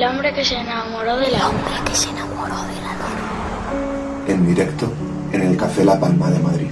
[0.00, 1.84] El hombre que se enamoró de la luna.
[1.84, 4.24] que se enamoró de la luna.
[4.28, 4.90] En directo
[5.30, 6.70] en el Café La Palma de Madrid.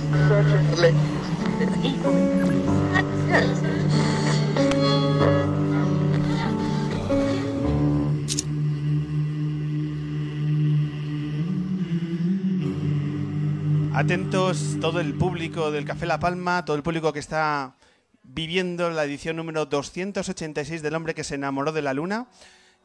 [13.92, 17.74] Atentos todo el público del Café La Palma, todo el público que está
[18.23, 22.29] viviendo la edición número 286 del hombre que se enamoró de la luna.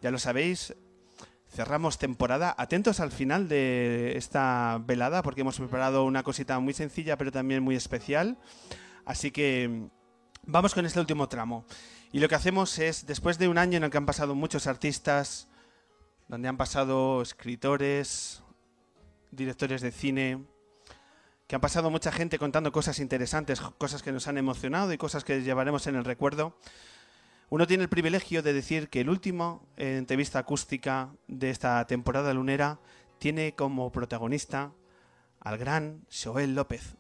[0.04, 0.76] Ya lo sabéis,
[1.50, 2.54] cerramos temporada.
[2.58, 7.64] Atentos al final de esta velada porque hemos preparado una cosita muy sencilla pero también
[7.64, 8.38] muy especial.
[9.06, 9.88] Así que
[10.46, 11.66] vamos con este último tramo.
[12.12, 14.68] Y lo que hacemos es, después de un año en el que han pasado muchos
[14.68, 15.48] artistas,
[16.28, 18.44] donde han pasado escritores,
[19.32, 20.44] directores de cine,
[21.48, 25.24] que han pasado mucha gente contando cosas interesantes, cosas que nos han emocionado y cosas
[25.24, 26.58] que llevaremos en el recuerdo.
[27.54, 32.34] Uno tiene el privilegio de decir que el último eh, entrevista acústica de esta temporada
[32.34, 32.80] lunera
[33.20, 34.72] tiene como protagonista
[35.40, 36.96] al gran Joel López.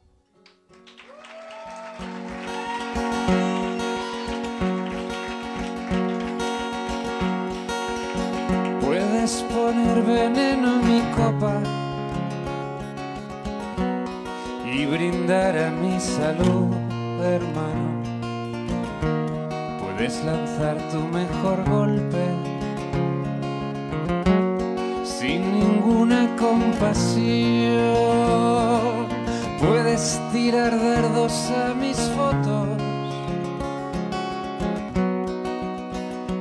[8.80, 11.64] Puedes poner veneno en mi copa
[14.72, 16.72] y brindar a mi salud,
[17.24, 18.03] hermano.
[20.04, 22.26] Puedes lanzar tu mejor golpe
[25.06, 27.72] sin ninguna compasión.
[29.62, 32.68] Puedes tirar dardos a mis fotos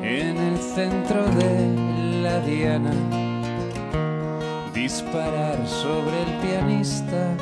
[0.02, 2.90] en el centro de la diana.
[4.74, 7.36] Disparar sobre el pianista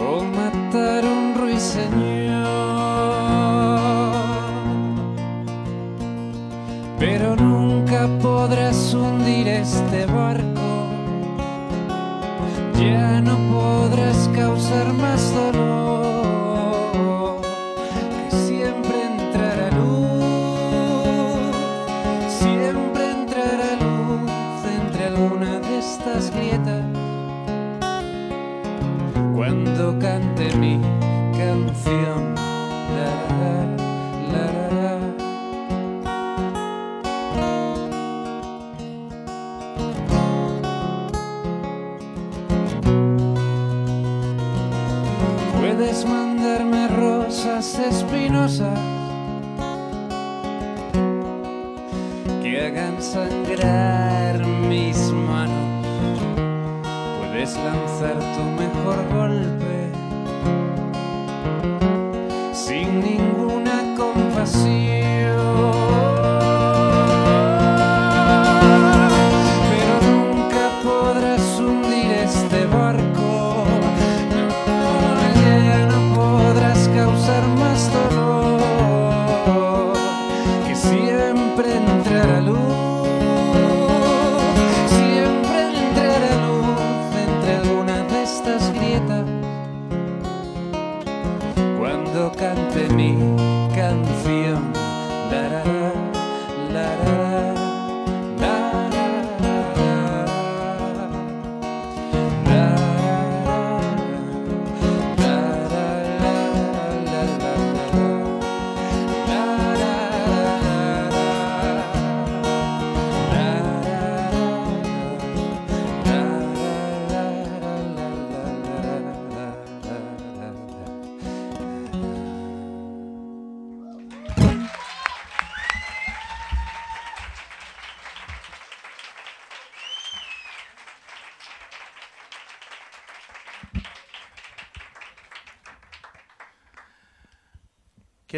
[0.00, 2.13] o matar un ruiseñor.
[8.06, 10.44] Nunca podrás hundir este barco.
[12.78, 17.40] Ya no podrás causar más dolor.
[18.30, 21.56] Que siempre entrará luz,
[22.28, 24.30] siempre entrará luz
[24.80, 26.84] entre alguna de estas grietas
[29.34, 30.78] cuando cante mi
[31.36, 32.13] canción.
[57.44, 59.73] Puedes lanzar tu mejor golpe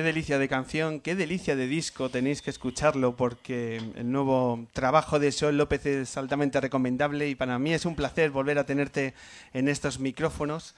[0.06, 5.32] delicia de canción, qué delicia de disco, tenéis que escucharlo porque el nuevo trabajo de
[5.32, 9.14] Joel López es altamente recomendable y para mí es un placer volver a tenerte
[9.52, 10.76] en estos micrófonos.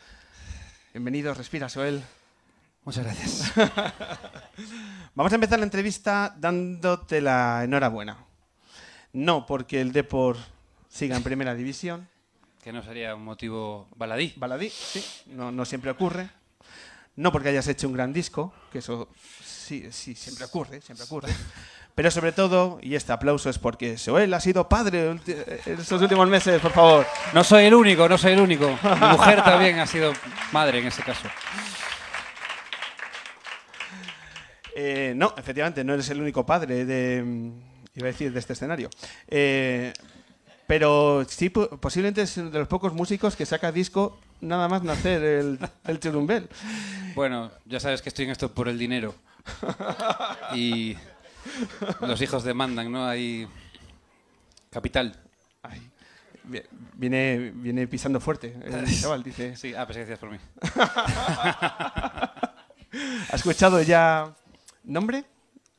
[0.95, 2.03] Bienvenido, respira, Joel.
[2.85, 3.53] Muchas gracias.
[5.15, 8.17] Vamos a empezar la entrevista dándote la enhorabuena.
[9.13, 10.39] No porque el Depor
[10.89, 12.09] siga en primera división,
[12.65, 14.33] Que no sería un motivo baladí.
[14.37, 16.31] baladí, sí, no, no siempre ocurre.
[17.19, 19.09] No porque hayas hecho un gran disco, que eso
[19.45, 21.29] sí, sí, siempre ocurre, siempre ocurre.
[21.97, 25.21] Pero sobre todo, y este aplauso es porque Joel ha sido padre en
[25.81, 27.05] estos últimos meses, por favor.
[27.35, 28.69] No soy el único, no soy el único.
[28.69, 30.13] Mi mujer también ha sido
[30.53, 31.29] madre en ese caso.
[34.77, 37.53] Eh, no, efectivamente, no eres el único padre de, mm,
[37.97, 38.89] iba a decir, de este escenario.
[39.27, 39.93] Eh,
[40.69, 44.85] pero sí, po- posiblemente es uno de los pocos músicos que saca disco nada más
[44.85, 46.49] nacer el, el churumbel.
[47.17, 49.15] Bueno, ya sabes que estoy en esto por el dinero.
[50.55, 50.97] Y
[52.03, 53.07] los hijos demandan, ¿no?
[53.09, 53.49] Hay
[54.71, 55.19] capital.
[55.63, 55.81] Ay,
[56.95, 59.57] viene, viene pisando fuerte el chaval, dice.
[59.57, 60.39] Sí, ah, que decías por mí.
[63.31, 64.35] ¿Ha escuchado ya
[64.85, 65.25] nombre?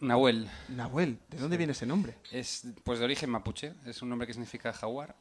[0.02, 1.20] Nahuel Nahuel.
[1.30, 2.16] ¿De dónde viene ese nombre?
[2.32, 5.16] es pues de origen mapuche, es un nombre que significa jaguar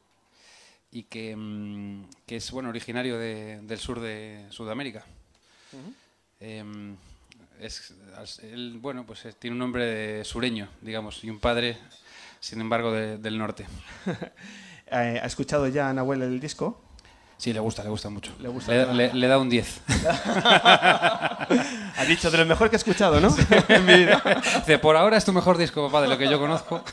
[0.90, 5.04] y que, mm, que es bueno originario de- del sur de Sudamérica.
[6.40, 6.96] Em,
[7.60, 7.92] es,
[8.42, 11.76] él, bueno, pues eh, tiene un nombre de sureño, digamos, y un padre,
[12.40, 13.66] sin embargo, de- del norte.
[14.90, 16.80] Eh, ¿Ha escuchado ya Nahuel el disco?
[17.36, 18.34] Sí, le gusta, le gusta mucho.
[18.40, 18.72] Le gusta.
[18.72, 19.82] Le, le- le da un 10.
[21.99, 23.29] Ha dicho de lo mejor que he escuchado, ¿no?
[23.87, 24.23] vida.
[24.59, 26.83] Dice, por ahora es tu mejor disco, papá, de lo que yo conozco.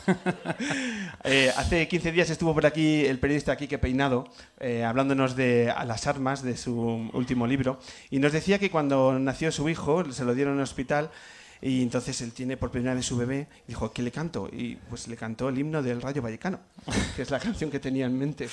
[1.28, 4.28] Eh, hace 15 días estuvo por aquí el periodista Quique Peinado
[4.60, 6.72] eh, hablándonos de A las armas, de su
[7.12, 7.80] último libro,
[8.10, 11.10] y nos decía que cuando nació su hijo, se lo dieron en el hospital,
[11.60, 14.48] y entonces él tiene por primera vez su bebé, y dijo, ¿qué le canto?
[14.52, 16.60] Y pues le cantó el himno del Rayo Vallecano,
[17.16, 18.48] que es la canción que tenía en mente.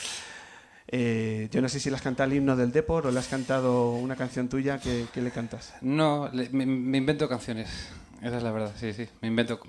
[0.95, 3.28] Eh, yo no sé si le has cantado el himno del Depor o le has
[3.28, 5.74] cantado una canción tuya que, que le cantas.
[5.81, 7.69] No, le- me, me invento canciones.
[8.22, 9.07] Esa es la verdad, sí, sí.
[9.22, 9.60] Me invento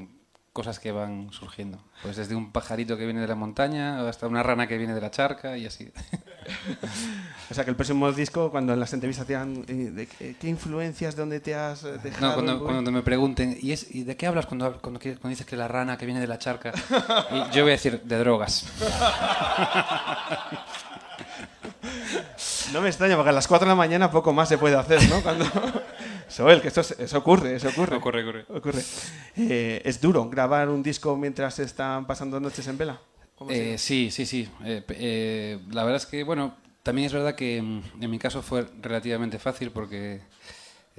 [0.53, 1.83] cosas que van surgiendo.
[2.03, 5.01] Pues desde un pajarito que viene de la montaña hasta una rana que viene de
[5.01, 5.91] la charca y así.
[7.51, 10.49] O sea que el próximo disco, cuando en las entrevistas te digan, eh, ¿de qué,
[10.49, 12.27] influencias, de dónde te has eh, dejado?
[12.29, 15.57] No, cuando, cuando me pregunten, ¿y, es, ¿y de qué hablas cuando, cuando dices que
[15.57, 16.73] la rana que viene de la charca?
[17.31, 18.67] Y yo voy a decir, de drogas.
[22.73, 25.01] No me extraña, porque a las 4 de la mañana poco más se puede hacer,
[25.09, 25.21] ¿no?
[25.23, 25.45] Cuando...
[26.29, 27.97] Soel, que esto es- eso ocurre, eso ocurre.
[27.97, 28.47] Ocurre, ocurre.
[28.49, 28.83] Ocurre.
[29.37, 33.01] Eh, ¿Es duro grabar un disco mientras se están pasando noches en vela?
[33.37, 34.49] ¿Cómo se- Eh, sí, sí, sí.
[34.65, 38.67] Eh, la verdad es que, bueno, también es verdad que mm, en mi caso fue
[38.81, 40.23] relativamente fácil porque,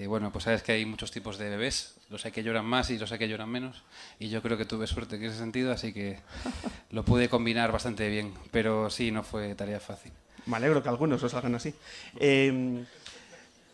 [0.07, 1.95] bueno, pues sabes que hay muchos tipos de bebés.
[2.09, 3.83] Los hay que lloran más y los hay que lloran menos.
[4.19, 6.19] Y yo creo que tuve suerte en ese sentido, así que
[6.91, 8.33] lo pude combinar bastante bien.
[8.51, 10.11] Pero sí, no fue tarea fácil.
[10.45, 11.73] Me alegro que algunos os salgan así.
[12.19, 12.83] Eh,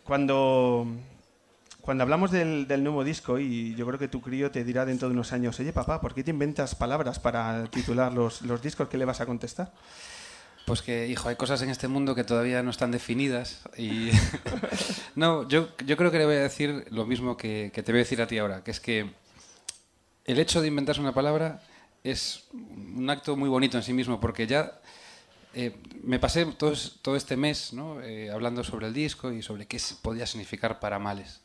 [0.04, 0.86] cuando,
[1.80, 5.08] cuando hablamos del, del nuevo disco, y yo creo que tu crío te dirá dentro
[5.08, 8.88] de unos años, oye papá, ¿por qué te inventas palabras para titular los, los discos?
[8.88, 9.72] ¿Qué le vas a contestar?
[10.66, 14.10] Pues que, hijo, hay cosas en este mundo que todavía no están definidas y...
[15.16, 17.98] no, yo, yo creo que le voy a decir lo mismo que, que te voy
[17.98, 19.10] a decir a ti ahora, que es que
[20.24, 21.62] el hecho de inventarse una palabra
[22.04, 24.80] es un acto muy bonito en sí mismo, porque ya
[25.54, 27.72] eh, me pasé todo, es- todo este mes.
[28.02, 31.40] Eh, hablando sobre el disco y sobre qué podía significar para males.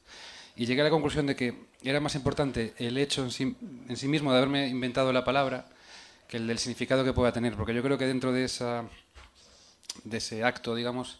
[0.55, 3.55] Y llegué a la conclusión de que era más importante el hecho en sí,
[4.07, 5.67] mismo de haberme inventado la palabra
[6.27, 8.43] que el del significado que pueda tener, porque yo creo que dentro de
[10.17, 11.19] ese acto, digamos,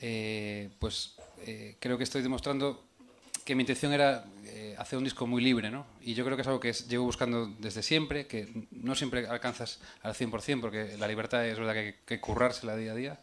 [0.00, 1.14] eh, pues
[1.80, 2.82] creo que estoy demostrando
[3.44, 4.24] que mi intención era
[4.62, 5.84] eh, hacer un disco muy libre, ¿no?
[6.00, 9.80] Y yo creo que es algo que llevo buscando desde siempre, que no siempre alcanzas
[10.02, 13.20] al 100%, porque la libertad es verdad que hay que currársela día a día.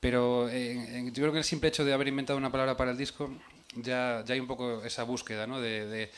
[0.00, 2.96] Pero eh, yo creo que el simple hecho de haber inventado una palabra para el
[2.98, 3.30] disco,
[3.76, 5.60] ya, ya hay un poco esa búsqueda, ¿no?
[5.60, 6.10] De, de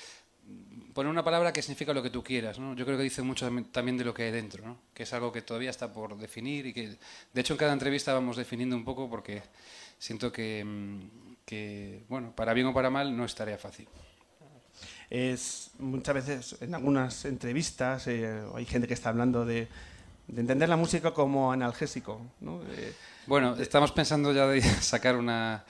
[0.93, 2.75] poner una palabra que significa lo que tú quieras, ¿no?
[2.75, 4.79] Yo creo que dice mucho también- también de lo que hay dentro, ¿no?
[4.95, 6.97] Que es algo que todavía está por definir y que,
[7.33, 9.43] de hecho, en cada entrevista vamos definiendo un poco porque
[9.99, 11.01] siento que, mm,
[11.45, 13.87] que, bueno, para bien o para mal no es tarea fácil.
[15.11, 19.69] Es muchas veces en algunas entrevistas eh, hay gente que está hablando de,
[20.29, 22.21] de entender la música como analgésico.
[22.41, 22.61] ¿no?
[22.77, 22.93] Eh,
[23.27, 25.65] Bueno, estamos pensando ya de sacar una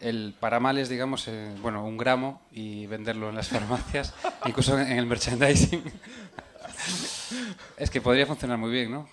[0.00, 4.14] el para males, digamos, eh, bueno, un gramo y venderlo en las farmacias,
[4.46, 5.82] incluso en el merchandising.
[7.76, 9.08] es que podría funcionar muy bien, ¿no?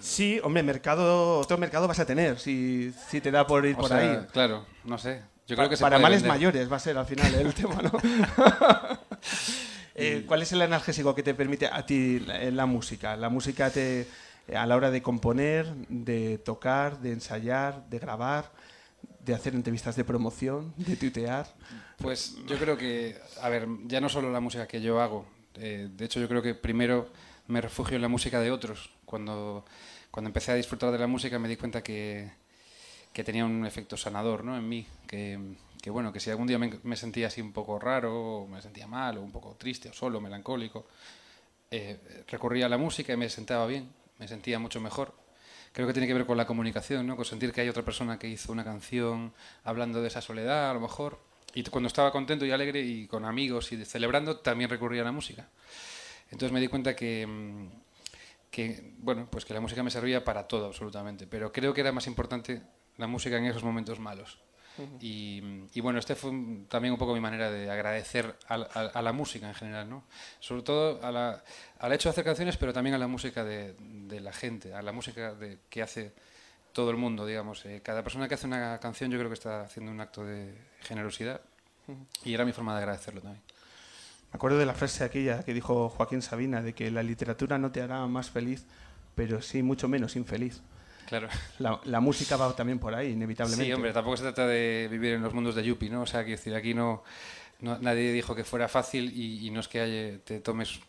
[0.00, 3.78] sí, hombre, mercado, otro mercado vas a tener si, si te da por ir O
[3.78, 4.26] por sea, ahí.
[4.32, 5.22] Claro, no sé.
[5.46, 6.36] Yo creo que para males vender.
[6.36, 7.92] mayores va a ser al final el tema, ¿no?
[9.94, 13.16] Eh, ¿Cuál es el analgésico que te permite a ti la, la música?
[13.16, 14.06] La música te
[14.54, 18.50] a la hora de componer, de tocar, de ensayar, de grabar,
[19.24, 21.46] de hacer entrevistas de promoción, de tuitear.
[21.98, 25.24] Pues yo creo que, a ver, ya no solo la música que yo hago,
[25.54, 27.08] eh, de hecho yo creo que primero
[27.46, 28.90] me refugio en la música de otros.
[29.06, 29.64] Cuando,
[30.10, 32.30] cuando empecé a disfrutar de la música me di cuenta que,
[33.14, 34.56] que tenía un efecto sanador ¿no?
[34.56, 35.38] en mí, que,
[35.86, 39.18] bueno, que si algún día me, sentía así un poco raro, o me sentía mal,
[39.18, 40.86] o un poco triste, o solo, melancólico,
[41.70, 45.14] eh, recurría a la música y me sentaba bien, me sentía mucho mejor.
[45.72, 47.14] Creo que tiene que ver con la comunicación, ¿no?
[47.14, 50.74] con sentir que hay otra persona que hizo una canción hablando de esa soledad, a
[50.74, 51.20] lo mejor,
[51.54, 55.12] y cuando estaba contento y alegre y con amigos y celebrando, también recurría a la
[55.12, 55.48] música.
[56.32, 57.68] Entonces me di cuenta que, mm,
[58.50, 61.92] que, bueno, pues que la música me servía para todo absolutamente, pero creo que era
[61.92, 62.60] más importante
[62.98, 64.38] la música en esos momentos malos.
[65.00, 65.40] y,
[65.72, 66.32] y, bueno, este fue
[66.68, 69.88] también un poco mi manera de agradecer a, la- a- a la música en general,
[69.88, 70.02] ¿no?
[70.40, 71.44] Sobre todo a la-
[71.78, 74.82] al hecho de hacer canciones, pero también a la música de, de la gente, a
[74.82, 76.12] la música de, que hace
[76.72, 77.64] todo el mundo, digamos.
[77.66, 80.52] Eh, cada persona que hace una canción yo creo que está haciendo un acto de
[80.82, 81.40] generosidad
[82.24, 83.42] y era mi forma de agradecerlo también.
[84.32, 87.70] Me acuerdo de la frase aquella que dijo Joaquín Sabina, de que la literatura no
[87.70, 88.64] te hará más feliz,
[89.14, 90.62] pero sí mucho menos infeliz.
[91.06, 91.28] Claro.
[91.58, 93.64] La, la música va también por ahí, inevitablemente.
[93.66, 96.02] Sí, hombre, tampoco se trata de vivir en los mundos de Yuppie, ¿no?
[96.02, 97.02] O sea, quiero decir, aquí no,
[97.60, 100.80] no- nadie dijo que fuera fácil y, y no es que haya- te tomes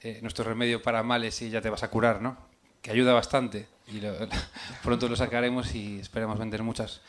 [0.00, 2.36] eh, nuestro remedio para males y ya te vas a curar, ¿no?
[2.82, 4.14] Que ayuda bastante y lo-
[4.82, 7.00] pronto lo sacaremos y esperemos vender muchas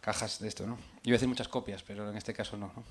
[0.00, 0.78] cajas de esto, ¿no?
[1.04, 2.84] Iba a decir muchas copias, pero en este caso no, ¿no?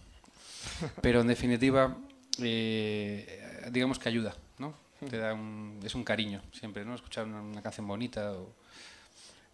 [1.02, 1.96] Pero en definitiva,
[2.42, 4.74] eh, digamos que ayuda, ¿no?
[5.10, 6.94] Te da un, es un cariño siempre, ¿no?
[6.96, 8.54] Escuchar una, una canción bonita o...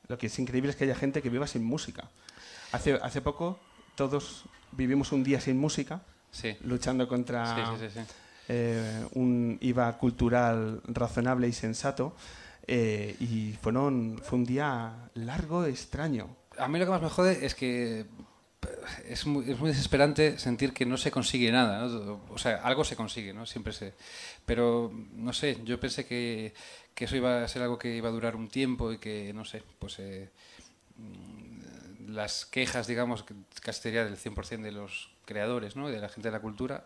[0.07, 2.09] Lo que es increíble es que haya gente que viva sin música.
[2.71, 3.59] Hace, hace poco
[3.95, 7.99] todos vivimos un día sin música, Sí, luchando contra sí, sí,
[8.49, 12.13] eh, un IVA cultural razonable y sensato.
[12.67, 16.35] eh, y fueron, fue un día largo, extraño.
[16.57, 18.05] A mí lo que más me jode es que
[19.07, 21.87] es muy, es muy desesperante sentir que no se consigue nada.
[21.87, 22.21] ¿no?
[22.29, 23.45] O sea, algo se consigue, ¿no?
[23.45, 23.93] Siempre se...
[24.45, 26.53] Pero, no sé, yo pensé que,
[26.93, 29.45] que eso iba a ser algo que iba a durar un tiempo y que, no
[29.45, 29.99] sé, pues...
[29.99, 30.29] eh,
[30.97, 31.45] mm,
[32.09, 33.25] las quejas, digamos,
[33.61, 35.89] casi sería del 100% de los creadores, ¿no?
[35.89, 36.85] De la gente de la cultura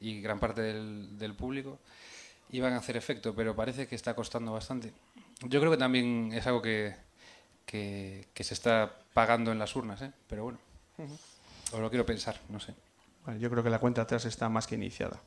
[0.00, 1.78] y gran parte del, del público
[2.50, 4.92] iban a hacer efecto, pero parece que está costando bastante.
[5.42, 6.94] Yo creo que también es algo que,
[7.64, 10.12] que, que se está pagando en las urnas, ¿eh?
[10.28, 10.58] pero bueno,
[11.72, 12.74] o lo quiero pensar, no sé.
[13.24, 15.20] Bueno, yo creo que la cuenta atrás está más que iniciada.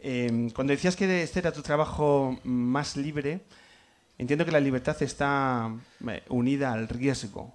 [0.00, 3.40] Eh, cuando decías que este era tu trabajo más libre,
[4.18, 5.70] entiendo que la libertad está
[6.08, 7.54] eh, unida al riesgo.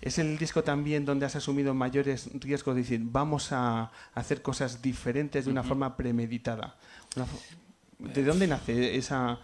[0.00, 2.74] ¿Es el disco también donde has asumido mayores riesgos?
[2.76, 6.76] de decir, vamos a hacer cosas diferentes de una forma premeditada.
[7.16, 7.40] Una fo-
[7.98, 9.38] ¿De dónde nace esa,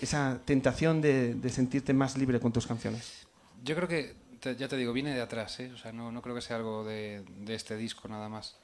[0.00, 3.26] esa tentación de, de sentirte más libre con tus canciones?
[3.62, 5.70] Yo creo que, te- ya te digo, viene de atrás, ¿eh?
[5.72, 8.56] o sea, no, no creo que sea algo de, de este disco nada más.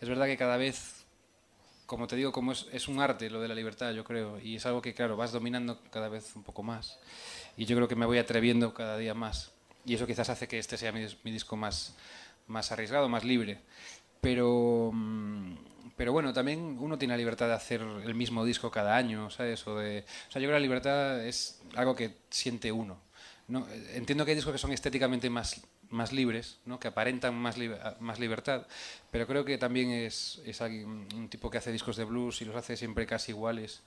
[0.00, 1.04] Es verdad que cada vez,
[1.86, 4.56] como te digo, como es, es un arte lo de la libertad, yo creo, y
[4.56, 6.98] es algo que, claro, vas dominando cada vez un poco más.
[7.56, 9.52] Y yo creo que me voy atreviendo cada día más.
[9.86, 11.96] Y eso quizás hace que este sea mi, mi disco más,
[12.48, 13.60] más arriesgado, más libre.
[14.20, 15.54] Pero, mm,
[15.96, 19.66] pero bueno, también uno tiene la libertad de hacer el mismo disco cada año, ¿sabes?
[19.66, 22.98] O, de, o sea, yo creo que la libertad es algo que siente uno.
[23.50, 23.66] ¿No?
[23.94, 26.78] Entiendo que hay discos que son estéticamente más, más libres, ¿no?
[26.78, 28.66] que aparentan más, li- más libertad,
[29.10, 32.44] pero creo que también es, es alguien- un tipo que hace discos de blues y
[32.44, 33.82] los hace siempre casi iguales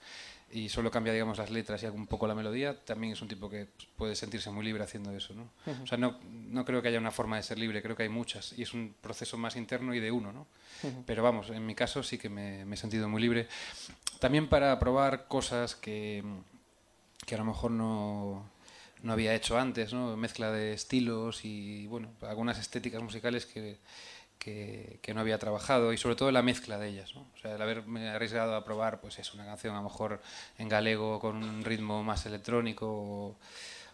[0.52, 3.48] y solo cambia digamos las letras y un poco la melodía, también es un tipo
[3.50, 3.66] que
[3.96, 5.34] puede sentirse muy libre haciendo eso.
[5.34, 5.48] ¿no?
[5.82, 8.08] O sea, no, no creo que haya una forma de ser libre, creo que hay
[8.10, 10.32] muchas y es un proceso más interno y de uno.
[10.32, 10.46] ¿no?
[11.06, 13.48] Pero vamos, en mi caso sí que me, me he sentido muy libre.
[14.20, 16.22] También para probar cosas que,
[17.26, 18.48] que a lo mejor no,
[19.04, 20.16] no había hecho antes, ¿no?
[20.16, 23.78] Mezcla de estilos y, bueno, algunas estéticas musicales que,
[24.38, 27.20] que, que no había trabajado y sobre todo la mezcla de ellas, ¿no?
[27.34, 30.22] O sea, el haberme arriesgado a probar, pues es una canción a lo mejor
[30.56, 33.36] en galego con un ritmo más electrónico, o,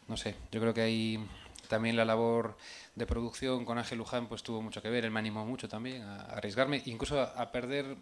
[0.06, 1.28] no sé, yo creo que ahí
[1.68, 2.56] también la labor
[2.94, 6.02] de producción con Ángel Luján pues tuvo mucho que ver, él me animó mucho también
[6.02, 7.96] a, a arriesgarme, incluso a, a perder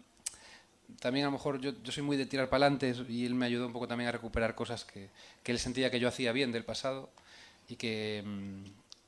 [0.99, 3.45] también a lo mejor yo, yo soy muy de tirar para adelante y él me
[3.45, 5.09] ayudó un poco también a recuperar cosas que,
[5.43, 7.09] que él sentía que yo hacía bien del pasado
[7.67, 8.63] y que, mm,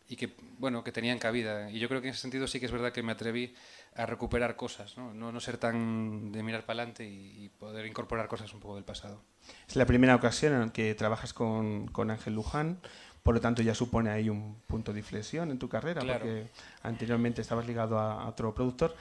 [0.10, 1.70] y que, bueno, que tenían cabida.
[1.72, 3.54] Y yo creo que en ese sentido sí que es verdad que me atreví
[3.96, 7.86] a recuperar cosas, no, no, no ser tan de mirar para adelante y, y poder
[7.86, 9.22] incorporar cosas un poco del pasado.
[9.68, 12.80] Es la primera ocasión en que trabajas con, con Ángel Luján,
[13.24, 16.20] por lo tanto ya supone ahí un punto de inflexión en tu carrera, Claro.
[16.26, 16.48] porque
[16.84, 18.96] anteriormente estabas ligado a, a otro productor.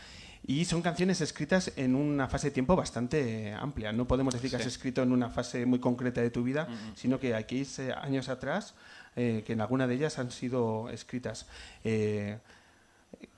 [0.47, 3.93] Y son canciones escritas en una fase de tiempo bastante amplia.
[3.93, 6.67] No podemos decir que has escrito en una fase muy concreta de tu vida,
[6.97, 8.75] sino que hay que irse años atrás,
[9.17, 11.47] eh, que en alguna de ellas han sido escritas.
[11.85, 12.39] Eh,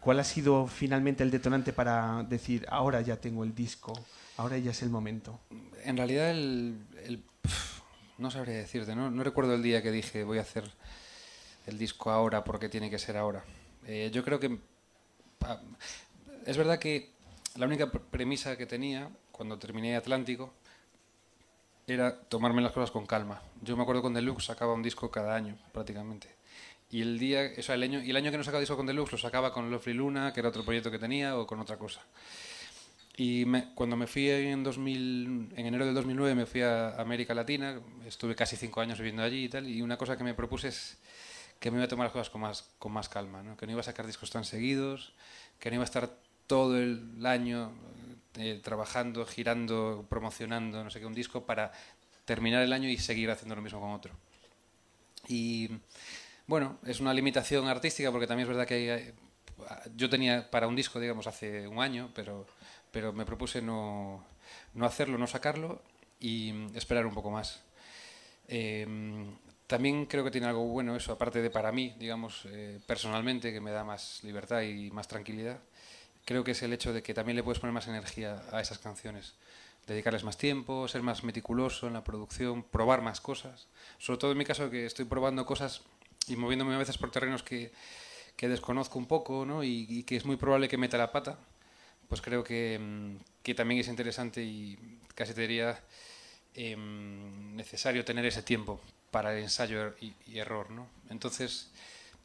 [0.01, 3.93] ¿Cuál ha sido finalmente el detonante para decir, ahora ya tengo el disco,
[4.37, 5.41] ahora ya es el momento?
[5.85, 7.25] En realidad, el, el-
[8.19, 9.11] no sabría decirte, ¿no?
[9.11, 10.71] no recuerdo el día que dije voy a hacer
[11.67, 13.43] el disco ahora porque tiene que ser ahora.
[13.87, 14.59] Eh, yo creo que
[16.47, 17.11] es verdad que
[17.57, 20.53] la única pr- premisa que tenía cuando terminé Atlántico
[21.87, 23.43] era tomarme las cosas con calma.
[23.61, 26.29] Yo me acuerdo con Deluxe sacaba un disco cada año prácticamente
[26.91, 29.53] Y el día, el año, el año que no sacaba disco con Deluxe lo sacaba
[29.53, 32.01] con Lovely Luna, que era otro proyecto que tenía, o con otra cosa.
[33.17, 33.45] Y
[33.75, 38.35] cuando me fui en, 2000, en enero del 2009 me fui a América Latina, estuve
[38.35, 40.97] casi cinco años viviendo allí y tal, y una cosa que me propuse es
[41.61, 43.57] que me iba a tomar las cosas con más, con más calma, ¿no?
[43.57, 45.13] que no iba a sacar discos tan seguidos,
[45.59, 46.11] que no iba a estar
[46.47, 47.73] todo el año
[48.37, 51.73] eh, trabajando, girando, promocionando, no sé qué, un disco para
[52.25, 54.15] terminar el año y seguir haciendo lo mismo con otro.
[55.29, 55.71] Y
[56.47, 59.15] bueno, es una limitación artística porque también es verdad que
[59.97, 62.47] yo tenía para un disco, digamos, hace un año, pero,
[62.91, 64.25] pero me propuse no,
[64.75, 65.83] no hacerlo, no sacarlo
[66.21, 67.63] y esperar un poco más.
[68.49, 68.87] Eh,
[69.67, 73.61] también creo que tiene algo bueno eso, aparte de para mí, digamos, eh, personalmente, que
[73.61, 75.61] me da más libertad y más tranquilidad,
[76.25, 78.79] creo que es el hecho de que también le puedes poner más energía a esas
[78.79, 79.35] canciones.
[79.87, 83.67] Dedicarles más tiempo, ser más meticuloso en la producción, probar más cosas.
[83.99, 85.83] Sobre todo en mi caso, que estoy probando cosas
[86.29, 87.73] y moviéndome a veces por terrenos que,
[88.37, 89.65] que desconozco un poco ¿no?
[89.65, 91.39] y, y que es muy probable que meta la pata,
[92.09, 95.81] pues creo que, mm, que también es interesante y casi te diría
[96.55, 100.71] em, necesario tener ese tiempo para el ensayo y, y error.
[100.71, 100.87] ¿no?
[101.11, 101.71] Entonces,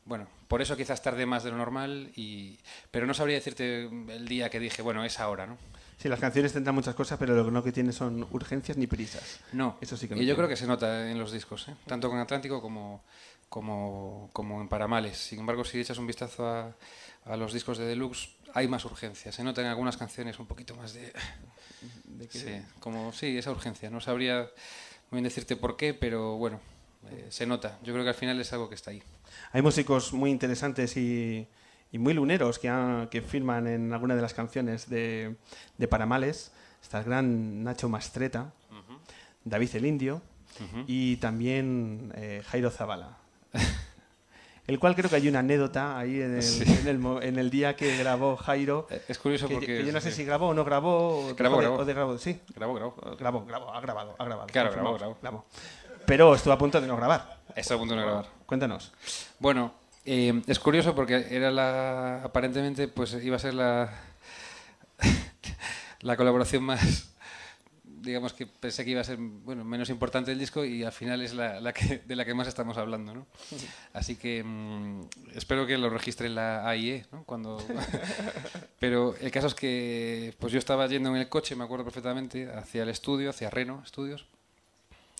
[0.07, 2.57] bueno, por eso quizás tardé más de lo normal, y,
[2.91, 5.57] pero no sabría decirte el día que dije, bueno, es ahora, ¿no?
[5.97, 8.85] Sí, las canciones tendrán muchas cosas, pero lo que no que tiene son urgencias ni
[8.87, 9.39] prisas.
[9.51, 10.37] No, Eso sí que no y yo tiene.
[10.37, 11.75] creo que se nota en los discos, ¿eh?
[11.87, 13.03] tanto con Atlántico como,
[13.49, 15.17] como, como en Paramales.
[15.17, 16.75] Sin embargo, si echas un vistazo a,
[17.25, 19.31] a los discos de Deluxe, hay más urgencia.
[19.31, 21.11] Se nota en algunas canciones un poquito más de...
[22.29, 22.45] Sí,
[22.79, 23.89] como, sí, esa urgencia.
[23.89, 24.41] No sabría
[25.09, 26.59] muy bien decirte por qué, pero bueno,
[27.11, 27.77] eh, se nota.
[27.83, 29.01] Yo creo que al final es algo que está ahí.
[29.51, 31.47] Hay músicos muy interesantes y,
[31.91, 35.35] y muy luneros que, han- que firman en alguna de las canciones de,
[35.77, 36.51] de Paramales.
[36.81, 38.53] Está el gran Nacho Mastreta,
[39.43, 40.21] David el Indio
[40.87, 43.17] y también eh, Jairo Zavala.
[44.67, 46.63] El cual creo que hay una anécdota ahí en el, Sí.
[46.67, 48.85] en el mo- en el día que grabó Jairo.
[48.89, 49.67] Eh, Es curioso que, porque...
[49.77, 50.17] que yo no sé sí.
[50.17, 51.29] si grabó o no grabó.
[51.29, 51.77] o Grabó, dejó de- grabó.
[51.81, 52.41] o de grabó, sí.
[52.53, 52.95] Grabó, grabó.
[53.17, 54.47] Grabó, grabó, ha grabado, ha grabado.
[54.47, 55.45] Claro, grabó, grabó.
[56.07, 57.37] Pero estuvo a punto de no grabar.
[57.53, 58.25] Está a punto de grabar.
[58.45, 58.93] Cuéntanos.
[59.39, 59.73] Bueno,
[60.05, 62.23] eh, es curioso porque era la.
[62.23, 63.91] Aparentemente, pues iba a ser la.
[65.99, 67.13] la colaboración más.
[67.83, 71.21] Digamos que pensé que iba a ser bueno, menos importante el disco y al final
[71.21, 73.13] es la, la que, de la que más estamos hablando.
[73.13, 73.27] ¿no?
[73.91, 75.01] Así que mm,
[75.35, 77.05] espero que lo registre la AIE.
[77.11, 77.25] ¿no?
[77.25, 77.61] Cuando...
[78.79, 82.49] Pero el caso es que pues yo estaba yendo en el coche, me acuerdo perfectamente,
[82.49, 84.25] hacia el estudio, hacia Reno Estudios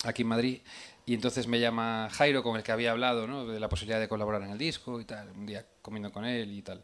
[0.04, 0.60] aquí en Madrid.
[1.06, 3.46] Y entonces me llama Jairo, con el que había hablado, ¿no?
[3.48, 6.52] de la posibilidad de colaborar en el disco y tal, un día comiendo con él
[6.52, 6.84] y tal.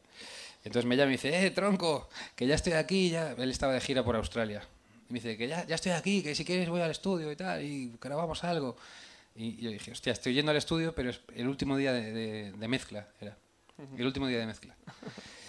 [0.64, 3.34] Entonces me llama y dice, eh, tronco, que ya estoy aquí, ya.
[3.38, 4.64] Él estaba de gira por Australia.
[5.10, 7.36] Y me dice, que ya, ya estoy aquí, que si quieres voy al estudio y
[7.36, 8.78] tal, y grabamos algo.
[9.36, 12.52] Y yo dije, hostia, estoy yendo al estudio, pero es el último día de, de-
[12.54, 13.36] de mezcla, era.
[13.98, 14.74] El último día de mezcla.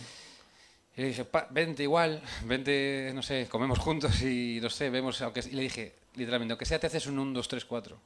[0.96, 5.20] Y le dije, "Pa, vente igual, vente, no sé, comemos juntos y no sé, vemos,
[5.22, 7.98] aunque, y le dije, literalmente, aunque sea te haces un 1, 2, 3, 4.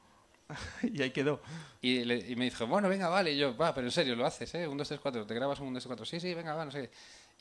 [0.83, 1.42] y ahí quedó.
[1.83, 3.33] Y, le- y me dijo, bueno, venga, vale.
[3.33, 4.66] Y yo, va, pero en serio, lo haces, ¿eh?
[4.66, 5.27] Un, dos, tres, cuatro.
[5.27, 6.07] Te grabas un, un, dos, tres, cuatro.
[6.07, 6.88] Sí, sí, venga, va, no sé.
[6.88, 6.90] qué.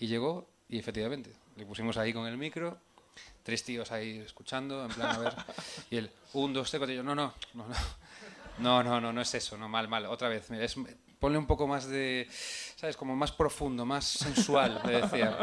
[0.03, 2.77] Y llegó, y efectivamente, le pusimos ahí con el micro,
[3.43, 5.33] tres tíos ahí escuchando, en plan, a ver.
[5.89, 6.93] Y él, un, dos, tres, cuatro.
[6.93, 7.75] Y yo, no, no, no, no.
[8.59, 10.07] No, no, no, no es eso, no, mal, mal.
[10.07, 10.75] Otra vez, mira, es,
[11.19, 12.27] ponle un poco más de,
[12.75, 12.95] ¿sabes?
[12.97, 15.37] Como más profundo, más sensual, le decía.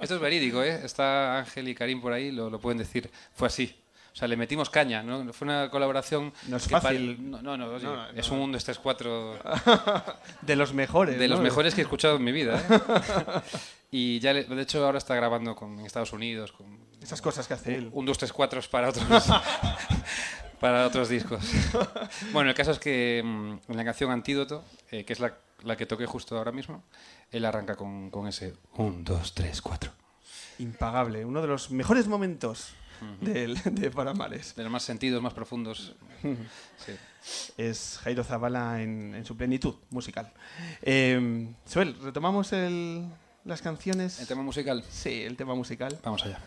[0.00, 0.80] Esto es verídico, ¿eh?
[0.84, 3.10] Está Ángel y Karim por ahí, lo, lo pueden decir.
[3.34, 3.76] Fue así.
[4.12, 5.32] O sea, le metimos caña, ¿no?
[5.32, 6.34] Fue una colaboración...
[6.48, 7.30] No es que fácil.
[7.30, 9.38] No, no, no, oye, No, es un 1, 2, 3, 4
[10.42, 11.18] De los mejores.
[11.18, 12.62] de los mejores que he escuchado en mi vida.
[12.68, 13.40] ¿eh?
[13.90, 16.66] y ya, le- de hecho, ahora está grabando con, en Estados Unidos con
[17.02, 17.88] Esas cosas que hace él.
[17.90, 19.06] un 2, 3, 4 para otros,
[20.62, 21.44] para otros discos.
[22.32, 25.76] bueno, el caso es que mm, en la canción Antídoto, eh, que es la, la
[25.76, 26.84] que toqué justo ahora mismo,
[27.32, 29.92] él arranca con, con ese 1, 2, 3, 4.
[30.60, 31.24] Impagable.
[31.24, 32.68] Uno de los mejores momentos
[33.20, 34.54] del- de Paramales.
[34.54, 35.94] De los más sentidos, más profundos.
[36.86, 36.92] Sí.
[37.56, 40.32] Es Jairo Zavala en, en su plenitud musical.
[40.82, 43.06] Eh, Suel, ¿retomamos el-
[43.44, 44.18] las canciones?
[44.20, 45.98] El tema musical, Sí, el tema musical.
[46.02, 46.40] vamos allá.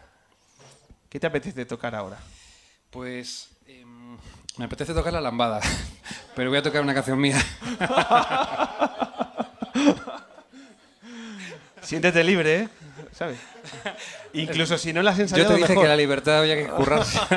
[1.09, 2.17] ¿Qué te apetece tocar ahora?
[2.89, 3.49] Pues
[4.57, 5.59] me apetece tocar la lambada,
[6.35, 7.39] pero voy a tocar una canción mía.
[11.81, 12.69] Siéntete libre, ¿eh?
[13.11, 13.37] ¿Sabes?
[14.33, 15.83] Incluso si no las has Yo ensayado te dije mejor.
[15.83, 17.19] que la libertad había que currarse.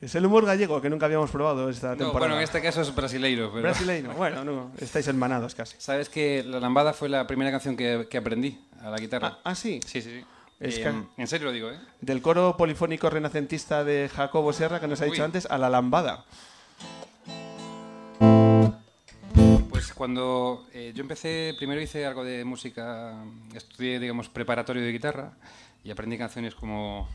[0.00, 2.20] Es el humor gallego que nunca habíamos probado esta No, temporada.
[2.20, 3.62] bueno, en este caso es brasileiro, pero...
[3.64, 4.12] Brasileño.
[4.14, 5.74] Bueno, no, estáis hermanados casi.
[5.80, 9.38] ¿Sabes que La Lambada fue la primera canción que, que aprendí a la guitarra?
[9.38, 9.80] Ah, ah, sí.
[9.84, 10.24] Sí, sí, sí.
[10.60, 11.78] Es Eh, que- En serio lo digo, ¿eh?
[12.00, 15.24] Del coro polifónico renacentista de Jacobo Serra que nos ha dicho Uy.
[15.24, 16.24] antes a la lambada.
[19.94, 23.16] cuando eh, yo empecé, primero hice algo de música,
[23.52, 25.32] estudié, digamos, preparatorio de guitarra
[25.82, 27.08] y aprendí canciones como...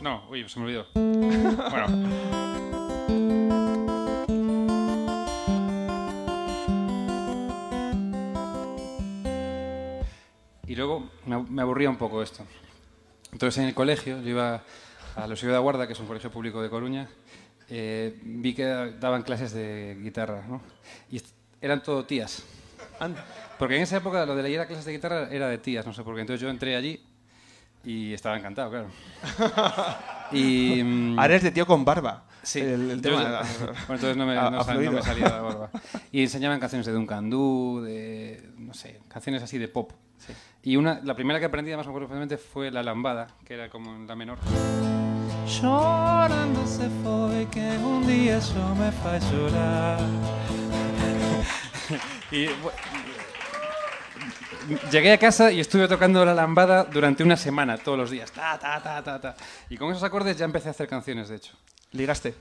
[0.00, 0.86] No, uy, se me olvidó.
[0.94, 2.73] bueno.
[10.66, 12.44] Y luego me ab- me aburría un poco esto.
[13.32, 14.62] Entonces en el colegio, yo iba
[15.16, 17.08] a los de Guarda, que es un colegio público de Coruña,
[17.68, 20.60] eh, vi que daban clases de guitarra, ¿no?
[21.10, 21.20] Y
[21.60, 22.42] eran todo tías.
[23.58, 25.92] Porque en esa época lo de ir a clases de guitarra era de tías, no
[25.92, 26.20] sé por qué.
[26.22, 27.02] Entonces yo entré allí
[27.84, 28.88] y estaba encantado, claro.
[30.32, 32.24] Y, mm, Ahora es de tío con barba.
[32.44, 33.40] Sí, El, el Entonces- tema.
[33.58, 34.92] bueno, entonces no me, ha- no ha sal- no fluido.
[34.92, 35.70] me salía la barba.
[36.12, 39.92] Y enseñaban canciones de Duncan Du, de, no sé, canciones así de pop.
[40.62, 41.92] Y una, la primera que aprendí, además me
[42.38, 44.38] fue La Lambada, que era como en la menor.
[46.66, 46.88] Se
[47.50, 48.40] que un día
[48.74, 48.90] me
[52.30, 52.48] Y
[54.90, 58.32] llegué a casa y estuve tocando La Lambada durante una semana, todos los días.
[58.32, 59.36] Ta, ta, ta, ta, ta.
[59.68, 61.52] Y con esos acordes ya empecé a hacer canciones, de hecho.
[61.94, 62.34] Ligaste.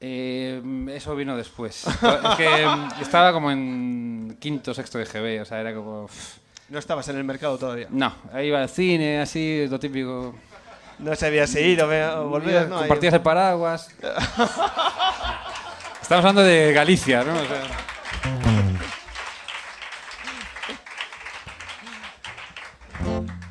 [0.00, 0.62] Eh,
[0.94, 1.84] eso vino después.
[1.86, 6.08] Es que mm, estaba como en quinto, sexto de GB, o sea, era como...
[6.68, 7.86] No estabas en el mercado todavía.
[7.90, 10.34] No, ahí iba al cine, así, lo típico.
[10.98, 12.76] No sabías si ir o, ve- o volver, ¿no?
[12.76, 13.88] Ahí- Compartías el paraguas.
[16.02, 17.32] Estamos hablando de Galicia, ¿no?
[17.32, 17.62] O sea,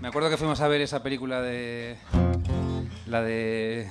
[0.02, 1.98] me acuerdo que fuimos a ver esa película de.
[3.08, 3.90] La de.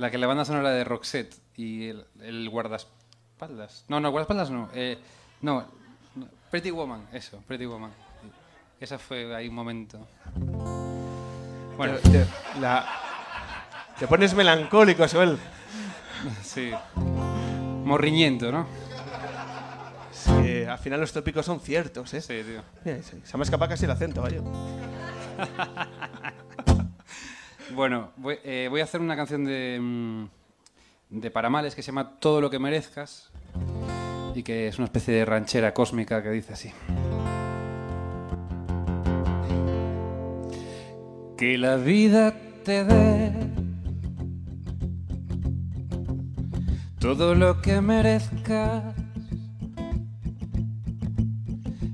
[0.00, 3.84] La que la banda sonora de Roxette y el, el guardaespaldas.
[3.88, 4.70] No, no, guardaespaldas no.
[4.72, 4.98] eh,
[5.42, 5.66] no,
[6.16, 7.92] no, Pretty Woman, eso, Pretty Woman.
[8.80, 10.08] Esa fue ahí un momento.
[11.76, 12.26] Bueno, Te, te-
[12.60, 12.86] la-
[13.98, 15.38] te pones melancólico, Joel.
[16.42, 16.70] sí.
[17.84, 18.66] Morriñento, ¿no?
[20.12, 22.20] Sí, al final los tópicos son ciertos, ¿eh?
[22.22, 22.62] Sí, tío.
[22.86, 24.40] Mira, sí, se me ha escapado casi el acento, vaya.
[27.74, 30.24] Bueno, voy, eh, voy a hacer una canción de, mm,
[31.10, 33.30] de Paramales que se llama Todo lo que merezcas
[34.34, 36.72] y que es una especie de ranchera cósmica que dice así.
[41.36, 43.32] Que la vida te dé
[46.98, 48.94] todo lo que merezcas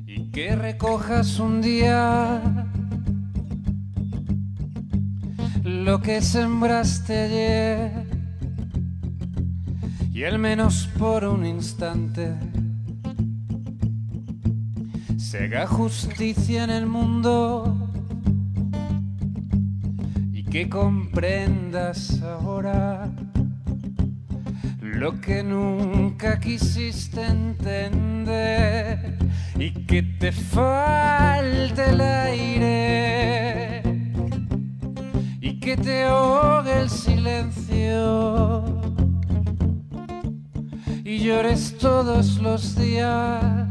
[0.06, 2.65] y que recojas un día
[5.87, 7.92] lo que sembraste ayer.
[10.12, 12.35] Y al menos por un instante
[15.16, 17.72] se haga justicia en el mundo.
[20.33, 23.09] Y que comprendas ahora
[24.81, 29.18] lo que nunca quisiste entender.
[29.57, 33.75] Y que te falte el aire
[35.66, 38.62] que te ahogue el silencio.
[41.05, 43.66] Y llores todos los días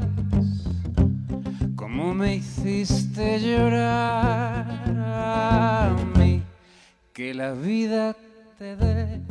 [1.77, 4.67] como me hiciste llorar
[5.07, 6.43] a mí.
[7.13, 8.13] Que la vida
[8.57, 9.21] te dé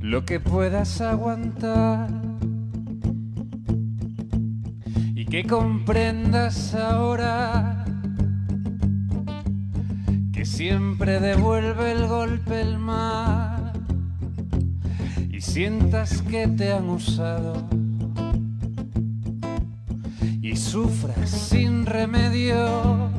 [0.00, 2.08] lo que puedas aguantar.
[5.14, 7.81] Y que comprendas ahora
[10.52, 13.72] siempre devuelve el golpe el mar
[15.30, 17.54] y sientas que te han usado
[20.42, 23.10] y sufras sin remedio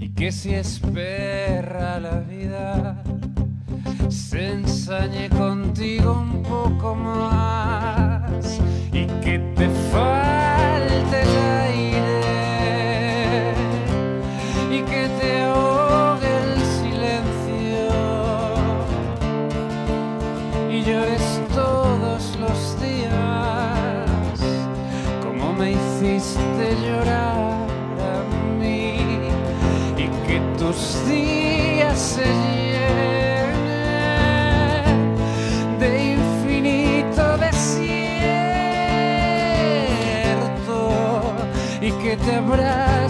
[0.00, 3.04] y que si es perra la vida
[4.08, 8.58] se ensañe contigo un poco más
[8.90, 10.51] y que te falte
[30.72, 33.52] tus días se llenen
[35.78, 38.12] de infinito desierto
[41.80, 43.01] y que te abrace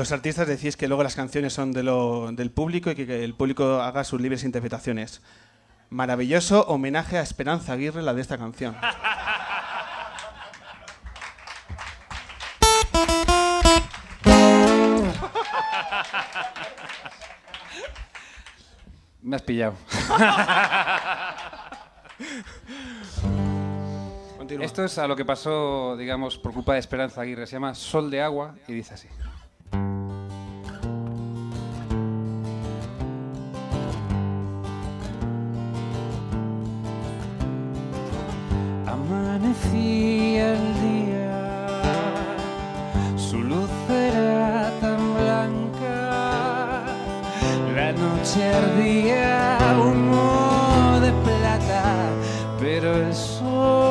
[0.00, 3.22] Los artistas decís que luego las canciones son de lo- del público y que, que
[3.22, 5.20] el público haga sus libres interpretaciones.
[5.90, 8.74] Maravilloso homenaje a Esperanza Aguirre, la de esta canción.
[19.22, 19.74] Me has pillado.
[24.38, 24.64] Continúa.
[24.64, 27.46] Esto es a lo que pasó, digamos, por culpa de Esperanza Aguirre.
[27.46, 29.08] Se llama Sol de Agua y dice así.
[52.58, 53.89] Pero el sol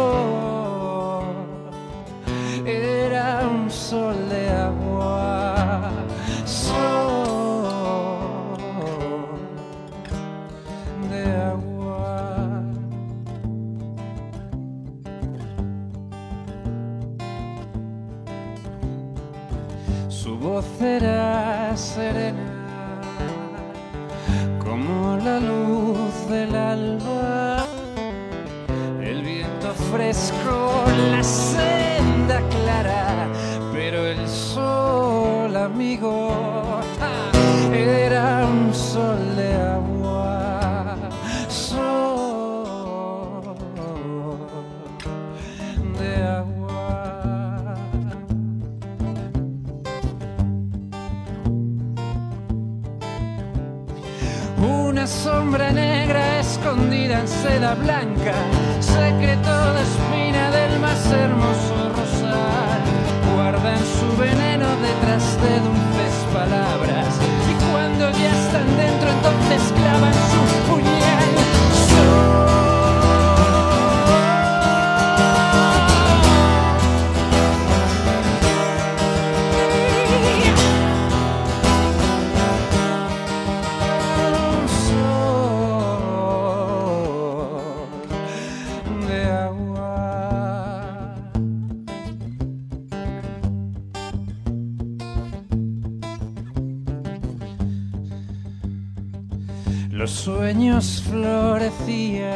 [99.99, 102.29] Los sueños florecían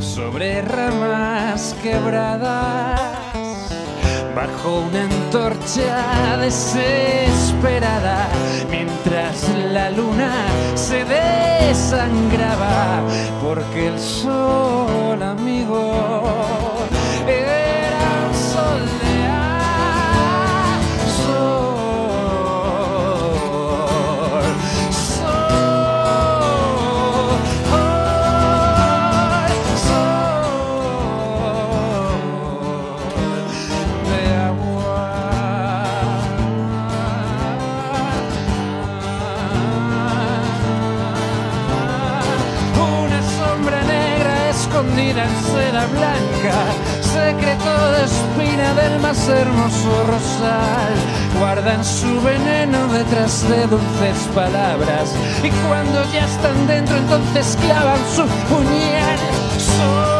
[0.00, 2.98] sobre ramas quebradas
[4.34, 8.26] bajo una antorcha desesperada
[8.70, 10.32] mientras la luna
[10.76, 13.02] se desangraba
[13.42, 16.71] porque el sol amigo
[48.74, 50.94] del más hermoso rosal.
[51.38, 58.26] Guardan su veneno detrás de dulces palabras y cuando ya están dentro entonces clavan su
[58.48, 60.11] puñal.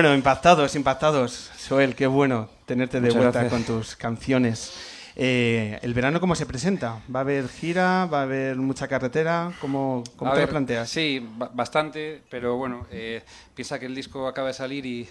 [0.00, 1.50] Bueno, impactados, impactados.
[1.68, 3.66] Joel, qué bueno tenerte de Muchas vuelta gracias.
[3.66, 4.72] con tus canciones.
[5.16, 7.00] Eh, ¿El verano cómo se presenta?
[7.12, 8.06] ¿Va a haber gira?
[8.06, 9.52] ¿Va a haber mucha carretera?
[9.60, 10.88] ¿Cómo, cómo A te lo ver, planteas?
[10.88, 13.24] Sí, ba- bastante, pero bueno, eh,
[13.56, 15.08] piensa que el disco acaba de salir y,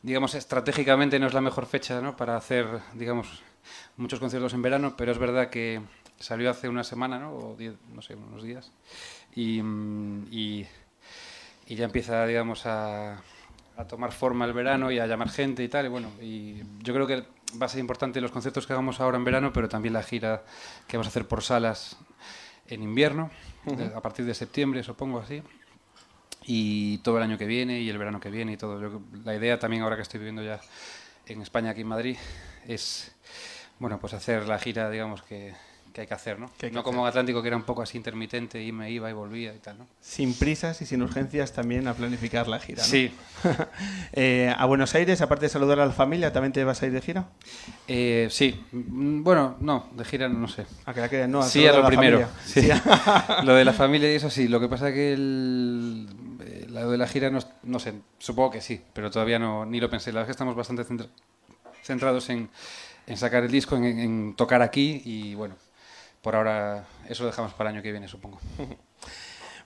[0.00, 2.16] digamos, estratégicamente no es la mejor fecha ¿no?
[2.16, 3.42] para hacer, digamos,
[3.98, 5.82] muchos conciertos en verano, pero es verdad que
[6.18, 7.34] salió hace una semana, ¿no?
[7.34, 8.72] O diez, no sé, unos días.
[9.34, 10.66] Y, mm, y,
[11.66, 13.20] y ya empieza, digamos, a,
[13.76, 15.86] a tomar forma el verano y a llamar gente y tal.
[15.86, 17.24] Y bueno, y yo creo que
[17.60, 20.42] va a ser importante los conciertos que hagamos ahora en verano, pero también la gira
[20.86, 21.96] que vamos a hacer por salas
[22.68, 23.30] en invierno,
[23.64, 25.42] de- a partir de septiembre, supongo así.
[26.44, 28.80] Y todo el año que viene y el verano que viene y todo.
[28.80, 30.60] Yo- la idea también ahora que estoy viviendo ya
[31.26, 32.16] en España, aquí en Madrid,
[32.66, 33.14] es
[33.78, 35.54] bueno, pues hacer la gira, digamos, que,
[36.00, 36.50] que hay que hacer, ¿no?
[36.58, 39.54] Que no como Atlántico, que era un poco así intermitente y me iba y volvía
[39.54, 39.86] y tal, ¿no?
[40.00, 42.82] Sin prisas y sin urgencias también a planificar la gira.
[42.82, 42.88] ¿no?
[42.88, 43.12] Sí.
[44.12, 46.92] Eh, a Buenos Aires, aparte de saludar a la familia, ¿también te vas a ir
[46.92, 47.28] de gira?
[47.88, 48.60] Eh, sí.
[48.72, 50.66] Mm, Bueno, no, de gira no sé.
[50.84, 52.28] A que la no, a Sí, a lo primero.
[52.44, 52.68] Sí.
[53.44, 54.48] lo de la familia y eso sí.
[54.48, 56.06] Lo que pasa que el,
[56.40, 57.94] eh, lo de la gira no, no sé.
[58.18, 60.10] Supongo que sí, pero todavía no ni lo pensé.
[60.12, 61.08] La verdad es que estamos bastante centra-
[61.82, 62.48] centrados en,
[63.06, 65.54] en sacar el disco, en, en tocar aquí y bueno,
[66.22, 68.38] por ahora eso lo dejamos para el año que viene, supongo.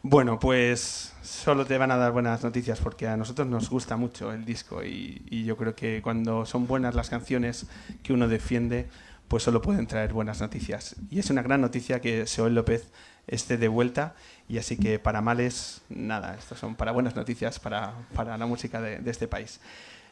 [0.07, 4.35] Bueno, pues solo te van a dar buenas noticias porque a nosotros nos gusta mucho
[4.35, 7.65] el disco y, yo creo que cuando son buenas las canciones
[8.03, 8.91] que uno defiende,
[9.29, 10.97] pues solo pueden traer buenas noticias.
[11.09, 12.93] Y es una gran noticia que Seol López
[13.27, 14.15] esté de vuelta
[14.47, 18.83] y así que para males, nada, estos son para buenas noticias para, para la música
[18.83, 19.59] de, de este país.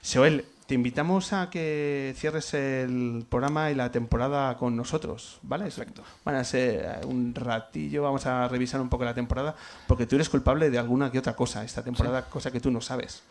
[0.03, 5.65] Joel, te invitamos a que cierres el programa y la temporada con nosotros, ¿vale?
[5.65, 6.03] Exacto.
[6.25, 9.55] Van a ser eh, un ratillo, vamos a revisar un poco la temporada,
[9.87, 12.81] porque tú eres culpable de alguna que otra cosa esta temporada, cosa que tú no
[12.81, 13.23] sabes,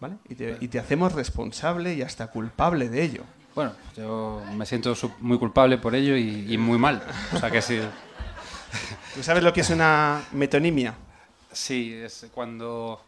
[0.00, 0.16] ¿vale?
[0.28, 3.22] Y te, y te hacemos responsable y hasta culpable de ello.
[3.54, 7.02] Bueno, yo me siento muy culpable por ello y, y muy mal.
[7.34, 7.80] O sea que sí.
[9.14, 10.94] ¿Tú sabes lo que es una metonimia?
[11.52, 13.02] Sí, es cuando...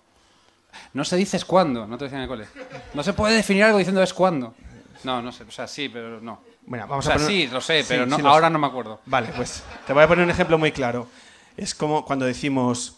[0.94, 2.46] No se dice es cuando, no te decían en el cole.
[2.94, 4.54] No se puede definir algo diciendo es cuando.
[5.04, 6.40] No, no sé, o sea, sí, pero no.
[6.66, 7.30] Bueno, O vamos sea, a poner...
[7.30, 8.52] sí, lo sé, Sí, pero no, sí lo ahora sé.
[8.52, 9.00] no me acuerdo.
[9.06, 11.08] Vale, pues te voy a poner un ejemplo muy claro.
[11.56, 12.96] Es como cuando decimos,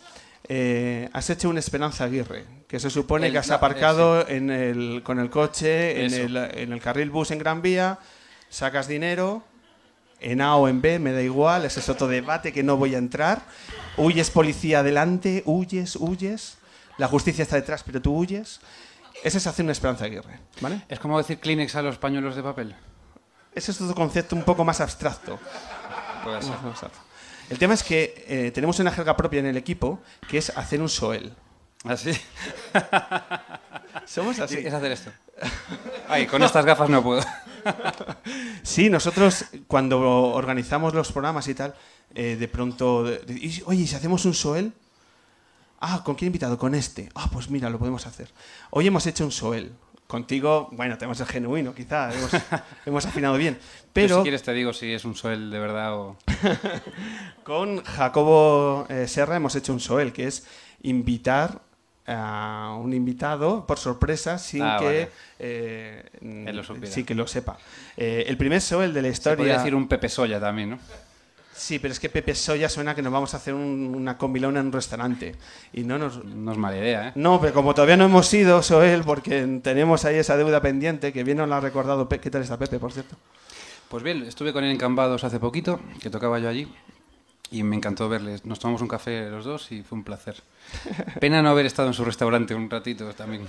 [0.49, 4.51] eh, has hecho un Esperanza Aguirre, que se supone El- que has no, aparcado en
[4.51, 7.99] el, con el coche en el, en el carril bus en Gran Vía,
[8.51, 9.43] sacas dinero,
[10.21, 12.95] en A o en B, me da igual, ese es otro debate que no voy
[12.95, 13.43] a entrar.
[13.97, 16.59] Huyes policía adelante, huyes, huyes,
[16.99, 18.61] la justicia está detrás, pero tú huyes.
[19.23, 20.83] Ese es hacer una Esperanza Aguirre, ¿vale?
[20.89, 22.75] Es como decir Kleenex a los pañuelos de papel.
[23.55, 25.39] Ese es otro concepto un poco más abstracto.
[26.25, 26.53] Puede ser.
[27.51, 30.81] El tema es que eh, tenemos una jerga propia en el equipo que es hacer
[30.81, 31.33] un soel.
[31.85, 32.13] ¿Así?
[34.07, 34.59] Somos así.
[34.59, 35.11] Es hacer esto.
[36.09, 37.23] Ay, con estas gafas no puedo.
[38.63, 41.75] Sí, nosotros cuando organizamos los programas y tal,
[42.15, 44.73] eh, de pronto, de- de- y- oye, ¿y si hacemos un soel?
[45.87, 46.57] Ah, ¿con quién invitado?
[46.57, 47.11] Con este.
[47.15, 48.31] Ah, pues mira, lo podemos hacer.
[48.71, 49.73] Hoy hemos hecho un soel.
[50.07, 52.31] Contigo, bueno, tenemos el genuino, quizá, hemos,
[52.87, 53.55] hemos afinado bien.
[53.55, 56.17] Yo, Pero si quieres te digo si es un suel de verdad o...
[57.45, 60.47] Con Jacobo eh, Serra hemos hecho un soel, que es
[60.83, 61.61] invitar
[62.07, 65.11] a un invitado por sorpresa sin Ah, que vale.
[65.39, 67.57] eh, lo sí que lo sepa.
[67.97, 69.37] Eh, el primer soel de la Se historia.
[69.37, 70.79] podría decir un Pepe Soya también, ¿no?
[71.57, 74.59] Sí, pero es que Pepe Soya suena que nos vamos a hacer un- una comilona
[74.61, 75.37] en un restaurante
[75.73, 76.25] y no nos.
[76.25, 77.13] No es mala idea, ¿eh?
[77.15, 81.23] No, pero como todavía no hemos ido, Soel, porque tenemos ahí esa deuda pendiente, que
[81.23, 82.09] bien nos la ha recordado.
[82.09, 83.17] Pe- ¿Qué tal está Pepe, por cierto?
[83.89, 86.67] Pues bien, estuve con él en Cambados hace poquito, que tocaba yo allí,
[87.53, 88.45] y me encantó verles.
[88.45, 90.43] Nos tomamos un café los dos y fue un placer.
[91.21, 93.47] Pena no haber estado en su restaurante un ratito también.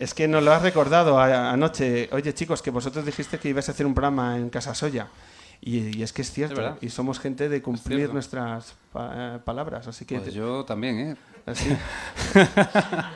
[0.00, 2.08] Es que nos lo has recordado anoche.
[2.10, 5.06] Oye, chicos, que vosotros dijiste que ibas a hacer un programa en Casa Soya.
[5.60, 6.60] Y, y es que es cierto.
[6.60, 9.86] Es y somos gente de cumplir nuestras pa- eh, palabras.
[9.88, 10.18] Así que.
[10.20, 11.16] Pues yo también, ¿eh?
[11.46, 11.68] así.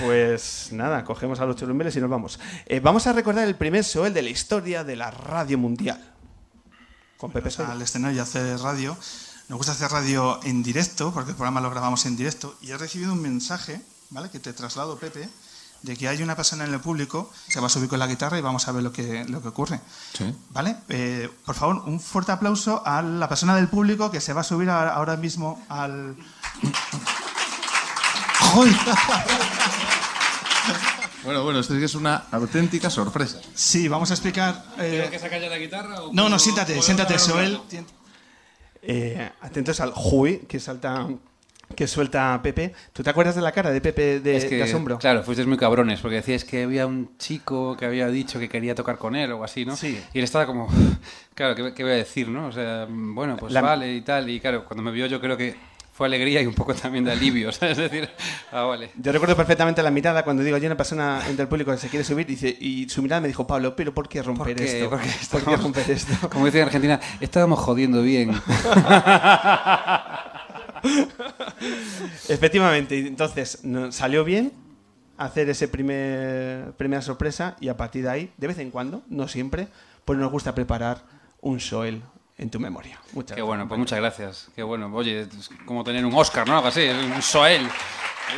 [0.00, 2.38] pues nada, cogemos a los churumbeles y nos vamos.
[2.66, 6.00] Eh, vamos a recordar el primer Soel de la historia de la radio mundial.
[7.16, 7.72] Con Pepe Soya.
[7.72, 8.96] al escenario y hacer radio.
[9.48, 12.56] Nos gusta hacer radio en directo, porque el programa lo grabamos en directo.
[12.62, 14.30] Y he recibido un mensaje, ¿vale?
[14.30, 15.28] Que te traslado, Pepe,
[15.84, 18.38] de que hay una persona en el público, se va a subir con la guitarra
[18.38, 19.80] y vamos a ver lo que, lo que ocurre.
[20.50, 20.76] ¿Vale?
[20.88, 24.44] Eh, por favor, un fuerte aplauso a la persona del público que se va a
[24.44, 26.16] subir a- ahora mismo al.
[28.40, 28.74] ¡Joder!
[31.24, 33.40] Bueno, bueno, esto sí que es una auténtica sorpresa.
[33.54, 34.62] Sí, vamos a explicar.
[34.78, 37.58] eh, sacar ya la guitarra o No, no, siéntate, siéntate, Soel.
[38.82, 41.06] Eh, atentos al Jui que salta.
[41.76, 42.72] Que suelta Pepe.
[42.92, 44.98] ¿Tú te acuerdas de la cara de Pepe de, Es que, de asombro?
[44.98, 48.74] claro, fuisteis muy cabrones, porque decíais que había un chico que había dicho que quería
[48.74, 49.76] tocar con él o algo así, ¿no?
[49.76, 50.00] Sí.
[50.12, 50.68] Y él estaba como,
[51.34, 52.46] claro, ¿qué, qué voy a decir, no?
[52.48, 54.28] O sea, bueno, pues La- vale y tal.
[54.30, 55.54] Y claro, cuando me vio yo creo que
[55.96, 57.78] fue alegría y un poco también de alivio, ¿sabes?
[57.78, 58.08] Es decir,
[58.50, 58.90] ah, vale.
[58.96, 61.88] Yo recuerdo perfectamente la mirada cuando digo, hay una persona entre el público que se
[61.88, 64.64] quiere subir dice, y su mirada me dijo, Pablo, pero ¿por qué romper ¿Por qué?
[64.78, 64.90] esto?
[64.90, 66.28] ¿Por qué ¿Por qué romper esto?
[66.30, 68.32] Como dice en Argentina, estábamos jodiendo bien.
[72.28, 73.60] Efectivamente, entonces
[73.90, 74.52] salió bien
[75.16, 79.28] hacer ese primer primera sorpresa y a partir de ahí, de vez en cuando, no
[79.28, 79.68] siempre,
[80.04, 81.02] pues nos gusta preparar
[81.40, 82.02] un Soel
[82.36, 82.98] en tu memoria.
[83.12, 83.46] Muchas Qué gracias.
[83.46, 84.48] bueno, pues muchas gracias.
[84.56, 84.90] Qué bueno.
[84.92, 86.56] Oye, es como tener un Oscar, ¿no?
[86.56, 87.68] Algo así, un Soel.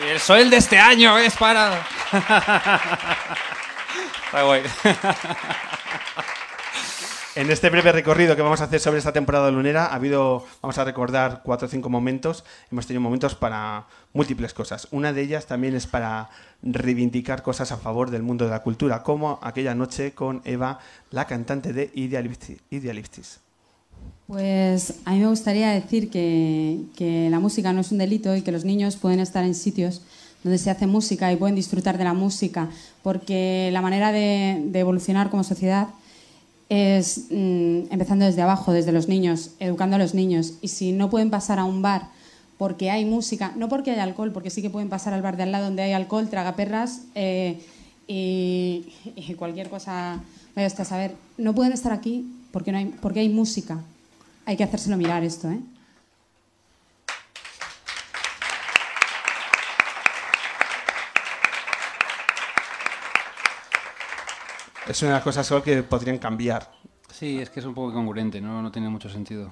[0.03, 1.87] El Soel de este año es para...
[4.27, 4.63] Está guay.
[7.37, 10.79] En este breve recorrido que vamos a hacer sobre esta temporada lunera, ha habido, vamos
[10.79, 12.45] a recordar cuatro o cinco momentos.
[12.73, 13.85] Hemos tenido momentos para
[14.15, 14.89] múltiples cosas.
[14.91, 16.31] Una de ellas también es para
[16.63, 20.79] reivindicar cosas a favor del mundo de la cultura, como aquella noche con Eva,
[21.11, 23.41] la cantante de Idealistis.
[24.27, 28.41] Pues a mí me gustaría decir que, que la música no es un delito y
[28.41, 30.01] que los niños pueden estar en sitios
[30.43, 32.71] donde se hace música y pueden disfrutar de la música,
[33.03, 35.89] porque la manera de, de evolucionar como sociedad
[36.69, 40.55] es mm, empezando desde abajo, desde los niños, educando a los niños.
[40.61, 42.09] Y si no pueden pasar a un bar
[42.59, 45.45] porque hay música, no porque hay alcohol, porque sí que pueden pasar al bar de
[45.45, 47.61] al lado donde hay alcohol, tragaperras eh,
[48.07, 48.87] y,
[49.39, 50.21] cualquier cosa,
[50.55, 53.83] vaya hasta saber, no pueden estar aquí porque, no hay, porque hay música.
[54.47, 55.59] Hay que hacérselo mirar esto, ¿eh?
[64.89, 66.71] Es una de las cosas que podrían cambiar.
[67.13, 68.63] Sí, es que es un poco incongruente, ¿no?
[68.63, 69.51] No tiene mucho sentido.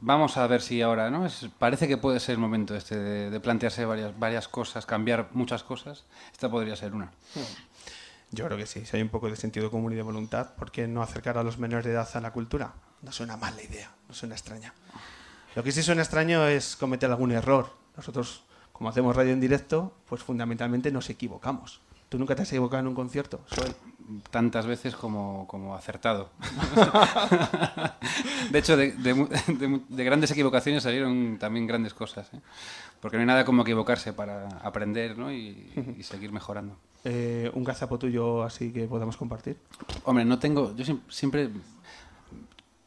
[0.00, 1.26] Vamos a ver si ahora, ¿no?
[1.26, 5.28] Es- parece que puede ser el momento este de, de plantearse varias, varias cosas, cambiar
[5.32, 6.04] muchas cosas.
[6.32, 7.10] Esta podría ser una.
[8.30, 10.70] Yo creo que sí, si hay un poco de sentido común y de voluntad, ¿por
[10.70, 12.74] qué no acercar a los menores de edad a la cultura?
[13.02, 14.74] No suena mal la idea, no suena extraña.
[15.54, 17.72] Lo que sí suena extraño es cometer algún error.
[17.96, 21.80] Nosotros, como hacemos radio en directo, pues fundamentalmente nos equivocamos.
[22.08, 23.74] ¿Tú nunca te has equivocado en un concierto, Soel?
[24.30, 26.30] Tantas veces como, como acertado.
[28.50, 32.28] de hecho, de, de mu- de mu- de grandes equivocaciones salieron también grandes cosas.
[32.32, 32.40] ¿eh?
[33.00, 35.32] Porque no hay nada como equivocarse para aprender ¿no?
[35.32, 36.76] y, y seguir mejorando.
[37.04, 39.56] Eh, ¿Un gazapo tuyo así que podamos compartir?
[40.04, 40.74] Hombre, no tengo.
[40.74, 41.50] Yo siem- siempre.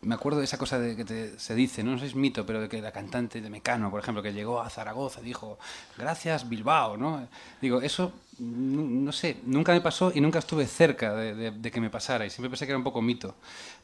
[0.03, 2.43] Me acuerdo de esa cosa de que te- se dice, no sé si es mito,
[2.45, 5.59] pero de que la cantante de Mecano, por ejemplo, que llegó a Zaragoza, dijo,
[5.97, 7.27] gracias Bilbao, ¿no?
[7.61, 11.71] Digo, eso, no, no sé, nunca me pasó y nunca estuve cerca de, de- de
[11.71, 13.35] que me pasara y siempre pensé que era un poco mito,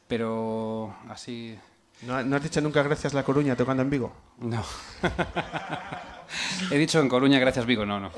[0.08, 1.56] pero así,
[2.02, 4.12] ¿No, no has dicho nunca gracias La Coruña tocando en Vigo?
[4.38, 4.64] no.
[6.70, 8.10] He dicho en Coruña, gracias Vigo, no, no.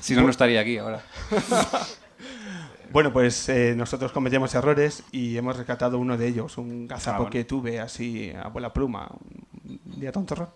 [0.00, 1.02] si no, no estaría aquí ahora.
[2.92, 7.18] Bueno, pues eh, nosotros cometíamos errores y hemos rescatado uno de ellos, un gazapo Ah,
[7.18, 7.30] bueno.
[7.30, 9.08] que tuve así a vuela pluma,
[9.64, 10.52] un día tonto.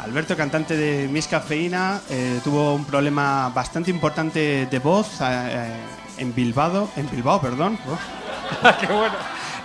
[0.00, 5.72] Alberto, cantante de Miss Cafeína, eh, tuvo un problema bastante importante de voz eh,
[6.18, 7.78] en Bilbao, en Bilbao, perdón.
[8.80, 9.14] ¡Qué bueno!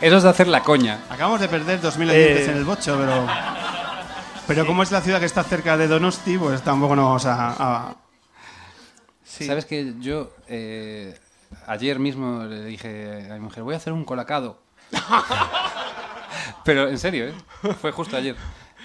[0.02, 1.00] Eso es de hacer la coña.
[1.10, 2.52] Acabamos de perder 2.000 oyentes Eh.
[2.52, 3.28] en el bocho, pero
[4.48, 7.50] pero como es la ciudad que está cerca de Donosti, pues tampoco nos vamos a,
[7.88, 7.96] a-
[9.40, 9.46] Sí.
[9.48, 11.18] ¿Sabes que yo eh,
[11.68, 14.60] ayer mismo le dije a mi mujer, voy a hacer un colacado?
[16.64, 17.34] Pero en serio, ¿eh?
[17.82, 18.36] Fue justo ayer.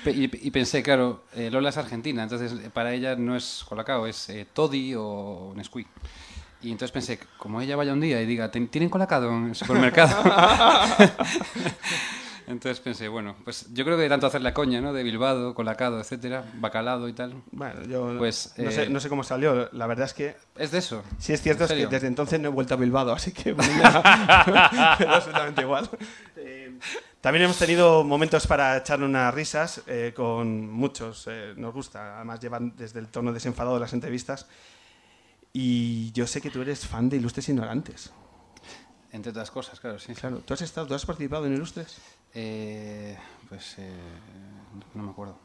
[0.06, 4.06] Y, y pensé, claro, eh, Lola es argentina, entonces eh, para ella no es colacao,
[4.06, 5.86] es toddy o Nesquik.
[6.62, 9.54] Y entonces pensé, como ella vaya un día y diga, "¿Ten- ¿tienen colacado en el
[9.54, 10.22] supermercado?
[12.46, 14.92] entonces pensé, bueno, pues yo creo que tanto hacer la coña, ¿no?
[14.92, 17.42] De Bilbao, colacado, etcétera, bacalado y tal.
[17.52, 19.68] Bueno, yo Pues, no, eh, sé, no sé cómo salió.
[19.72, 21.02] La verdad es que Es de eso.
[21.18, 23.54] sí es cierto ¿En es que desde entonces no he vuelto a Bilbao, así que
[25.08, 25.88] absolutamente igual.
[26.36, 26.78] Eh,
[27.20, 31.26] también hemos tenido momentos para echar unas risas eh, con muchos.
[31.30, 34.46] eh, nos gusta, además llevan desde el tono desenfadado de las entrevistas.
[35.52, 38.12] Y yo sé que tú eres fan de Ilustres Ignorantes.
[39.12, 40.12] Entre otras cosas, claro, sí.
[40.12, 41.98] Claro, ¿tú has estado, tú has participado en Ilustres?
[42.34, 43.16] Eh,
[43.48, 43.90] pues eh,
[44.94, 45.38] no me acuerdo.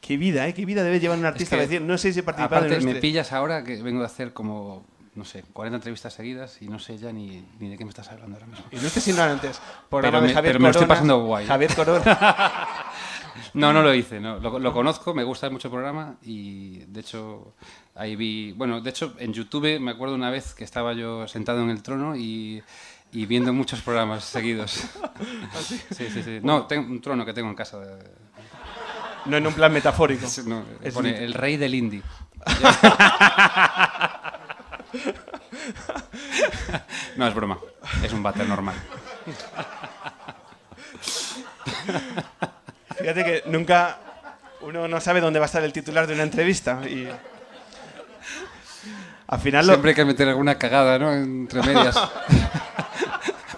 [0.00, 0.54] Qué vida, ¿eh?
[0.54, 2.74] Qué vida debe llevar un artista que, a decir, no sé si he participado Aparte,
[2.76, 3.00] en me Ilustres.
[3.00, 6.98] pillas ahora que vengo de hacer como, no sé, 40 entrevistas seguidas y no sé
[6.98, 8.64] ya ni, ni de qué me estás hablando ahora mismo.
[8.72, 9.60] Ilustres Ignorantes.
[9.88, 10.94] Programa Pero de me- Javier pero me lo estoy Corona.
[10.94, 11.46] pasando guay.
[11.46, 12.68] Javier Corona.
[13.54, 14.38] No, no lo hice, no.
[14.38, 17.54] Lo, lo conozco, me gusta mucho el programa y de hecho
[17.94, 21.62] ahí vi, bueno, de hecho en YouTube me acuerdo una vez que estaba yo sentado
[21.62, 22.62] en el trono y,
[23.12, 24.82] y viendo muchos programas seguidos.
[25.60, 26.40] Sí, sí, sí.
[26.42, 27.78] No, tengo un trono que tengo en casa.
[29.26, 30.24] no en un plan metafórico.
[30.26, 32.02] Es- no, Es pone el rey del indie.
[37.16, 37.58] no, es broma.
[38.02, 38.74] Es un váter normal.
[42.98, 43.98] Fíjate que nunca
[44.62, 47.08] uno no sabe dónde va a estar el titular de una entrevista y
[49.26, 51.12] al final lo- Siempre hay que meter alguna cagada, ¿no?
[51.12, 51.96] Entre medias.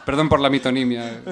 [0.05, 1.23] Perdón por la mitonimia.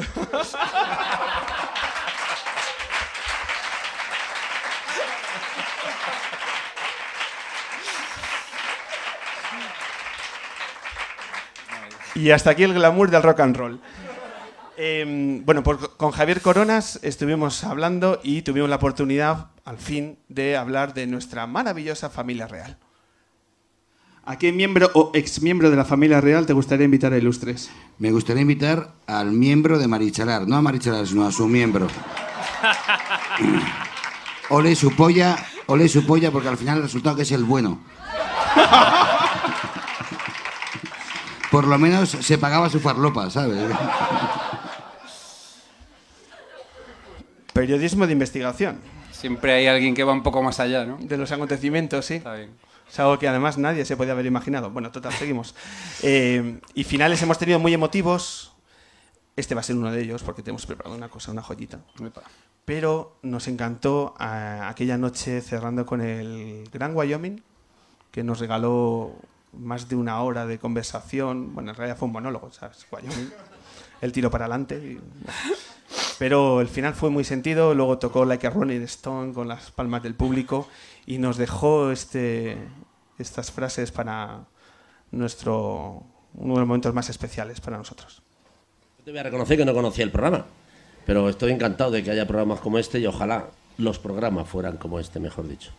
[12.15, 13.81] Y hasta aquí el glamour del rock and roll.
[14.77, 20.57] Eh, bueno, pues con Javier Coronas estuvimos hablando y tuvimos la oportunidad, al fin, de
[20.57, 22.79] hablar de nuestra maravillosa familia real.
[24.31, 27.69] ¿A qué miembro o exmiembro de la familia real te gustaría invitar a Ilustres?
[27.99, 31.89] Me gustaría invitar al miembro de Marichalar, no a Marichalar, sino a su miembro.
[34.51, 37.81] Ole su polla, ole su polla, porque al final el resultado que es el bueno.
[41.51, 43.69] Por lo menos se pagaba su farlopa, ¿sabes?
[47.53, 48.79] Periodismo de investigación.
[49.11, 50.99] Siempre hay alguien que va un poco más allá, ¿no?
[51.01, 52.15] De los acontecimientos, sí.
[52.15, 52.70] Está bien.
[52.91, 54.71] Es algo que además nadie se podía haber imaginado.
[54.71, 55.55] Bueno, total, seguimos.
[56.03, 58.53] Eh, y finales hemos tenido muy emotivos.
[59.37, 61.81] Este va a ser uno de ellos porque te hemos preparado una cosa, una joyita.
[62.65, 67.43] Pero nos encantó ah, aquella noche cerrando con el Gran Wyoming,
[68.11, 69.15] que nos regaló
[69.53, 71.55] más de una hora de conversación.
[71.55, 72.87] Bueno, en realidad fue un monólogo, ¿sabes?
[72.91, 73.31] Wyoming.
[74.01, 74.77] El tiro para adelante.
[74.77, 75.59] y, bueno.
[76.19, 77.75] Pero el final fue muy sentido.
[77.75, 80.69] Luego tocó Like a Rolling Stone con las palmas del público
[81.11, 82.57] y nos dejó este,
[83.19, 84.45] estas frases para
[85.11, 86.05] nuestro
[86.35, 88.23] uno de los momentos más especiales para nosotros.
[88.99, 90.45] Yo te voy a reconocer que no conocía el programa,
[91.05, 93.47] pero estoy encantado de que haya programas como este y ojalá
[93.77, 95.73] los programas fueran como este, mejor dicho.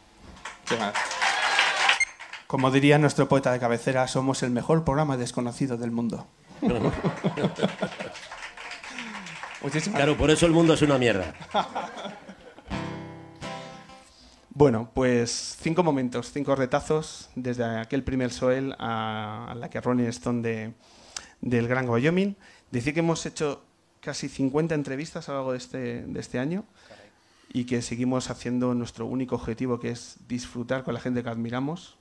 [2.46, 6.28] Como diría nuestro poeta de cabecera, somos el mejor programa desconocido del mundo.
[9.94, 11.36] Claro, por eso el mundo es una mierda.
[14.54, 20.42] Bueno, pues cinco momentos, cinco retazos, desde aquel primer Soel a, la que Rolling Stone
[20.42, 20.74] de,
[21.40, 22.36] del Gran Wyoming.
[22.70, 23.64] Decir que hemos hecho
[24.02, 26.66] casi 50 entrevistas a lo largo de este, de este año
[27.54, 31.98] y que seguimos haciendo nuestro único objetivo, que es disfrutar con la gente que admiramos.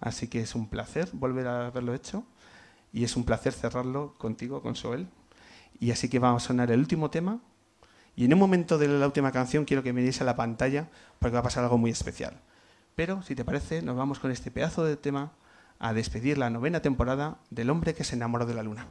[0.00, 2.24] Así que es un placer volver a haberlo hecho
[2.92, 5.06] y es un placer cerrarlo contigo, con Soel.
[5.78, 7.40] Y así que vamos a sonar el último tema.
[8.18, 10.88] Y en un momento de la última canción quiero que miréis a la pantalla
[11.20, 12.40] porque va a pasar algo muy especial.
[12.96, 15.30] Pero, si te parece, nos vamos con este pedazo de tema
[15.78, 18.88] a despedir la novena temporada del hombre que se enamoró de la luna.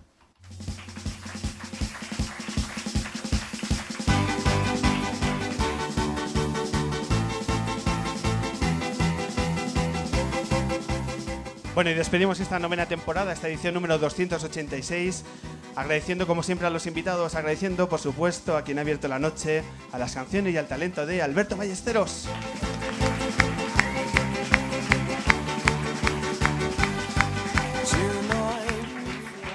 [11.76, 15.26] Bueno, y despedimos esta novena temporada, esta edición número 286,
[15.78, 19.64] agradeciendo como siempre a los invitados, agradeciendo por supuesto a quien ha abierto la noche,
[19.92, 22.28] a las canciones y al talento de Alberto Ballesteros.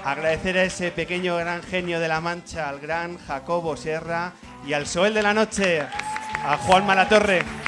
[0.04, 4.32] Agradecer a ese pequeño gran genio de la Mancha, al gran Jacobo Sierra
[4.64, 7.61] y al Soel de la Noche, a Juan Malatorre.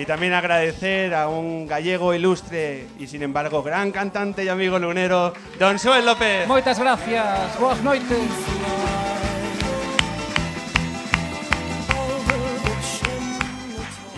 [0.00, 5.34] Y también agradecer a un gallego ilustre y sin embargo gran cantante y amigo lunero,
[5.58, 6.48] Don Soel López.
[6.48, 7.60] Moitas gracias.
[7.60, 8.18] Boas noites.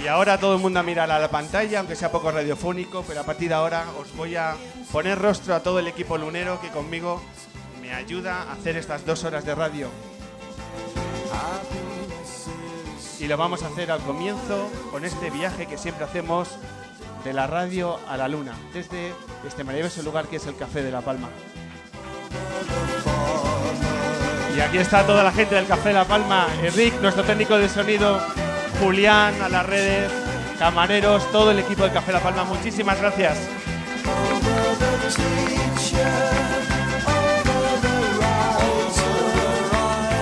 [0.00, 3.22] Y ahora todo el mundo a mirar a la pantalla, aunque sea poco radiofónico, pero
[3.22, 4.54] a partir de ahora os voy a
[4.92, 7.20] poner rostro a todo el equipo lunero que conmigo
[7.80, 9.88] me ayuda a hacer estas dos horas de radio.
[13.22, 16.58] Y lo vamos a hacer al comienzo con este viaje que siempre hacemos
[17.22, 19.14] de la radio a la luna, desde
[19.46, 21.28] este maravilloso lugar que es el Café de La Palma.
[24.56, 27.68] Y aquí está toda la gente del Café de La Palma, Enric, nuestro técnico de
[27.68, 28.20] sonido,
[28.80, 30.10] Julián, a las redes,
[30.58, 33.38] camareros, todo el equipo del Café La Palma, muchísimas gracias.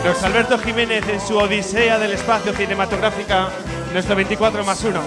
[0.04, 3.48] Luis Alberto Jiménez en su Odisea del Espacio Cinematográfica,
[3.92, 5.00] nuestro 24 más 1.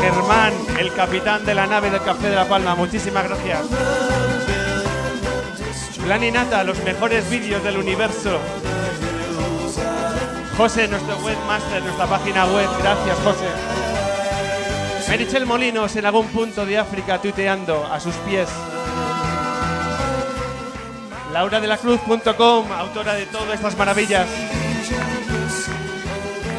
[0.00, 3.60] Germán, el capitán de la nave del Café de La Palma, muchísimas gracias.
[6.04, 8.38] Plan y Nata, los mejores vídeos del universo.
[10.56, 12.68] José, nuestro webmaster, nuestra página web.
[12.80, 13.46] Gracias, José.
[15.08, 18.48] Merichel Molinos en algún punto de África tuiteando a sus pies.
[21.36, 24.26] LauraDeLaCruz.com, autora de todas estas maravillas.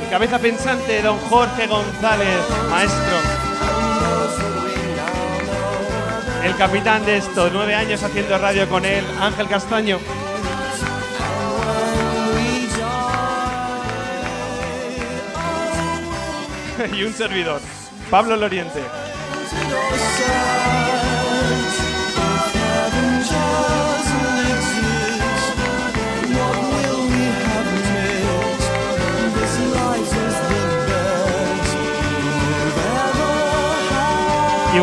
[0.04, 2.38] Mi cabeza pensante, don Jorge González,
[2.70, 3.18] maestro.
[6.44, 9.98] el capitán de estos nueve años haciendo radio con él, Ángel Castaño.
[16.96, 17.62] y un servidor,
[18.12, 18.84] Pablo Loriente.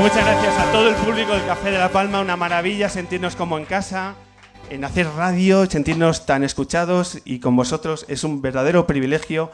[0.01, 3.59] Muchas gracias a todo el público del Café de la Palma, una maravilla sentirnos como
[3.59, 4.15] en casa,
[4.69, 9.51] en hacer radio, sentirnos tan escuchados y con vosotros es un verdadero privilegio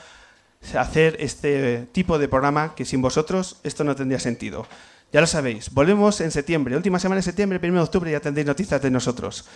[0.77, 4.67] hacer este tipo de programa que sin vosotros esto no tendría sentido.
[5.13, 8.47] Ya lo sabéis, volvemos en septiembre, última semana de septiembre, 1 de octubre ya tendréis
[8.47, 9.47] noticias de nosotros.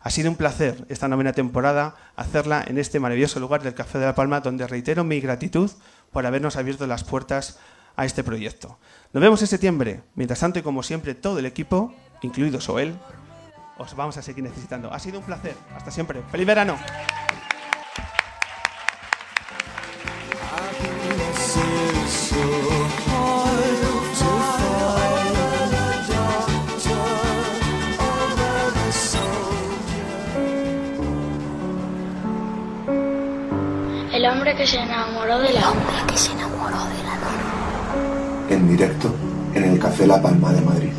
[0.00, 4.06] Ha sido un placer esta novena temporada hacerla en este maravilloso lugar del Café de
[4.06, 5.70] la Palma, donde reitero mi gratitud
[6.10, 7.58] por habernos abierto las puertas
[7.96, 8.78] a este proyecto.
[9.12, 10.02] Nos vemos en septiembre.
[10.14, 12.98] Mientras tanto, y como siempre, todo el equipo, incluido Soel,
[13.78, 14.92] os vamos a seguir necesitando.
[14.92, 15.56] Ha sido un placer.
[15.74, 16.22] Hasta siempre.
[16.30, 16.78] ¡Feliz verano!
[34.12, 37.51] El hombre que se enamoró de la que se enamoró de la luna
[38.52, 39.14] en directo
[39.54, 40.92] en el Café La Palma de Madrid.